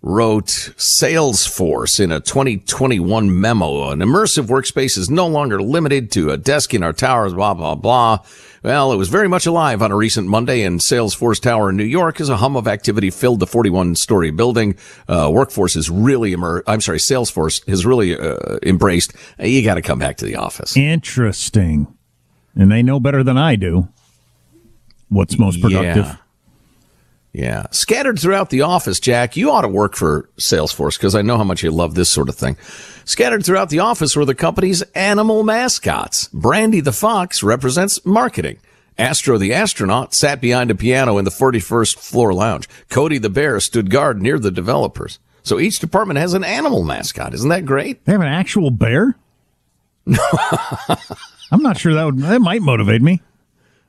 wrote 0.00 0.46
Salesforce 0.76 2.00
in 2.00 2.10
a 2.12 2.20
2021 2.20 3.40
memo. 3.40 3.90
An 3.90 4.00
immersive 4.00 4.46
workspace 4.46 4.98
is 4.98 5.08
no 5.10 5.26
longer 5.26 5.62
limited 5.62 6.10
to 6.12 6.30
a 6.30 6.36
desk 6.36 6.74
in 6.74 6.82
our 6.82 6.92
towers, 6.92 7.34
blah, 7.34 7.54
blah, 7.54 7.74
blah. 7.74 8.18
Well, 8.62 8.92
it 8.92 8.96
was 8.96 9.08
very 9.08 9.28
much 9.28 9.46
alive 9.46 9.82
on 9.82 9.90
a 9.90 9.96
recent 9.96 10.28
Monday 10.28 10.62
in 10.62 10.78
Salesforce 10.78 11.40
Tower 11.40 11.70
in 11.70 11.76
New 11.76 11.84
York 11.84 12.20
as 12.20 12.28
a 12.28 12.36
hum 12.36 12.56
of 12.56 12.68
activity 12.68 13.10
filled 13.10 13.40
the 13.40 13.46
41 13.46 13.96
story 13.96 14.30
building. 14.30 14.76
Uh, 15.08 15.30
workforce 15.32 15.74
is 15.74 15.90
really 15.90 16.32
immer- 16.32 16.62
I'm 16.66 16.80
sorry, 16.80 16.98
Salesforce 16.98 17.66
has 17.68 17.84
really 17.84 18.16
uh, 18.16 18.58
embraced. 18.62 19.14
Uh, 19.40 19.46
you 19.46 19.64
got 19.64 19.74
to 19.74 19.82
come 19.82 19.98
back 19.98 20.16
to 20.18 20.24
the 20.24 20.36
office. 20.36 20.76
Interesting. 20.76 21.88
And 22.54 22.70
they 22.70 22.82
know 22.82 23.00
better 23.00 23.24
than 23.24 23.36
I 23.36 23.56
do 23.56 23.88
what's 25.08 25.38
most 25.38 25.60
productive. 25.60 26.06
Yeah. 26.06 26.16
Yeah. 27.32 27.66
Scattered 27.70 28.18
throughout 28.18 28.50
the 28.50 28.60
office, 28.60 29.00
Jack, 29.00 29.36
you 29.36 29.50
ought 29.50 29.62
to 29.62 29.68
work 29.68 29.96
for 29.96 30.28
Salesforce 30.38 30.98
because 30.98 31.14
I 31.14 31.22
know 31.22 31.38
how 31.38 31.44
much 31.44 31.62
you 31.62 31.70
love 31.70 31.94
this 31.94 32.10
sort 32.10 32.28
of 32.28 32.34
thing. 32.36 32.58
Scattered 33.06 33.44
throughout 33.44 33.70
the 33.70 33.78
office 33.78 34.14
were 34.14 34.26
the 34.26 34.34
company's 34.34 34.82
animal 34.94 35.42
mascots. 35.42 36.28
Brandy 36.28 36.80
the 36.80 36.92
fox 36.92 37.42
represents 37.42 38.04
marketing. 38.04 38.58
Astro 38.98 39.38
the 39.38 39.54
astronaut 39.54 40.12
sat 40.14 40.42
behind 40.42 40.70
a 40.70 40.74
piano 40.74 41.16
in 41.16 41.24
the 41.24 41.30
41st 41.30 41.98
floor 41.98 42.34
lounge. 42.34 42.68
Codey 42.90 43.20
the 43.20 43.30
bear 43.30 43.58
stood 43.60 43.90
guard 43.90 44.20
near 44.20 44.38
the 44.38 44.50
developers. 44.50 45.18
So 45.42 45.58
each 45.58 45.78
department 45.78 46.18
has 46.18 46.34
an 46.34 46.44
animal 46.44 46.84
mascot. 46.84 47.32
Isn't 47.32 47.48
that 47.48 47.64
great? 47.64 48.04
They 48.04 48.12
have 48.12 48.20
an 48.20 48.28
actual 48.28 48.70
bear? 48.70 49.16
I'm 51.50 51.62
not 51.62 51.78
sure 51.78 51.94
that 51.94 52.04
would, 52.04 52.18
that 52.18 52.40
might 52.40 52.60
motivate 52.60 53.00
me. 53.00 53.22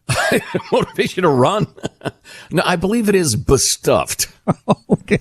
motivation 0.71 1.23
to 1.23 1.29
run. 1.29 1.67
no, 2.51 2.63
I 2.65 2.75
believe 2.75 3.09
it 3.09 3.15
is 3.15 3.35
bestuffed. 3.35 4.27
okay. 4.89 5.19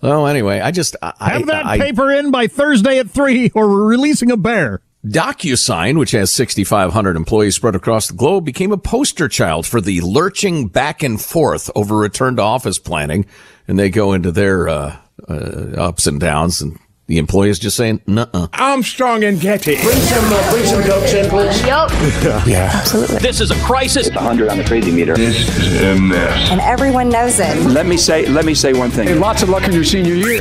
Well, 0.00 0.26
anyway, 0.26 0.60
I 0.60 0.72
just 0.72 0.96
I, 1.00 1.30
have 1.30 1.46
that 1.46 1.64
I, 1.64 1.78
paper 1.78 2.10
in 2.10 2.30
by 2.30 2.48
Thursday 2.48 2.98
at 2.98 3.10
three, 3.10 3.50
or 3.54 3.68
we're 3.68 3.86
releasing 3.86 4.30
a 4.30 4.36
bear. 4.36 4.80
DocuSign, 5.06 5.98
which 5.98 6.12
has 6.12 6.32
6,500 6.32 7.16
employees 7.16 7.56
spread 7.56 7.74
across 7.74 8.06
the 8.08 8.14
globe, 8.14 8.44
became 8.44 8.72
a 8.72 8.78
poster 8.78 9.28
child 9.28 9.66
for 9.66 9.80
the 9.80 10.00
lurching 10.00 10.68
back 10.68 11.02
and 11.02 11.20
forth 11.20 11.70
over 11.74 11.96
return 11.96 12.36
to 12.36 12.42
office 12.42 12.78
planning, 12.78 13.26
and 13.66 13.78
they 13.78 13.90
go 13.90 14.12
into 14.12 14.30
their 14.30 14.68
uh, 14.68 14.96
uh, 15.28 15.32
ups 15.76 16.06
and 16.06 16.20
downs 16.20 16.62
and 16.62 16.78
the 17.12 17.18
employee 17.18 17.50
is 17.50 17.58
just 17.58 17.76
saying, 17.76 18.00
"Nuh-uh." 18.06 18.46
Armstrong 18.54 19.22
and 19.22 19.38
Getty. 19.38 19.76
Bring 19.82 19.98
some, 19.98 20.24
uh, 20.32 20.50
bring 20.50 20.64
some 20.64 20.82
cokes 20.82 21.12
in, 21.12 21.28
please. 21.28 21.60
Yep. 21.60 21.90
yeah, 22.46 22.70
absolutely. 22.72 23.18
This 23.18 23.42
is 23.42 23.50
a 23.50 23.54
crisis. 23.56 24.06
It's 24.06 24.16
100 24.16 24.48
on 24.48 24.56
the 24.56 24.64
crazy 24.64 24.90
meter. 24.90 25.14
This 25.14 25.46
is 25.58 25.82
a 25.82 26.00
mess. 26.00 26.50
And 26.50 26.58
everyone 26.62 27.10
knows 27.10 27.38
it. 27.38 27.54
Let 27.66 27.84
me 27.84 27.98
say, 27.98 28.26
let 28.28 28.46
me 28.46 28.54
say 28.54 28.72
one 28.72 28.90
thing. 28.90 29.08
Hey, 29.08 29.14
lots 29.14 29.42
of 29.42 29.50
luck 29.50 29.64
in 29.64 29.72
your 29.72 29.84
senior 29.84 30.14
year. 30.14 30.40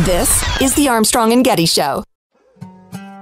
This 0.00 0.62
is 0.62 0.74
the 0.76 0.88
Armstrong 0.88 1.30
and 1.30 1.44
Getty 1.44 1.66
Show. 1.66 2.04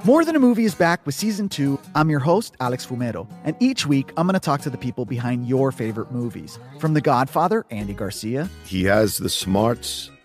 More 0.04 0.24
Than 0.24 0.36
a 0.36 0.40
Movie 0.40 0.64
is 0.64 0.74
back 0.76 1.04
with 1.04 1.16
season 1.16 1.48
two. 1.48 1.76
I'm 1.96 2.08
your 2.08 2.20
host, 2.20 2.54
Alex 2.60 2.86
Fumero, 2.86 3.28
and 3.42 3.56
each 3.58 3.84
week 3.84 4.12
I'm 4.16 4.28
going 4.28 4.34
to 4.34 4.40
talk 4.40 4.60
to 4.60 4.70
the 4.70 4.78
people 4.78 5.04
behind 5.04 5.48
your 5.48 5.72
favorite 5.72 6.12
movies. 6.12 6.60
From 6.78 6.94
The 6.94 7.00
Godfather, 7.00 7.66
Andy 7.70 7.94
Garcia. 7.94 8.48
He 8.64 8.84
has 8.84 9.18
the 9.18 9.28
smarts 9.28 10.10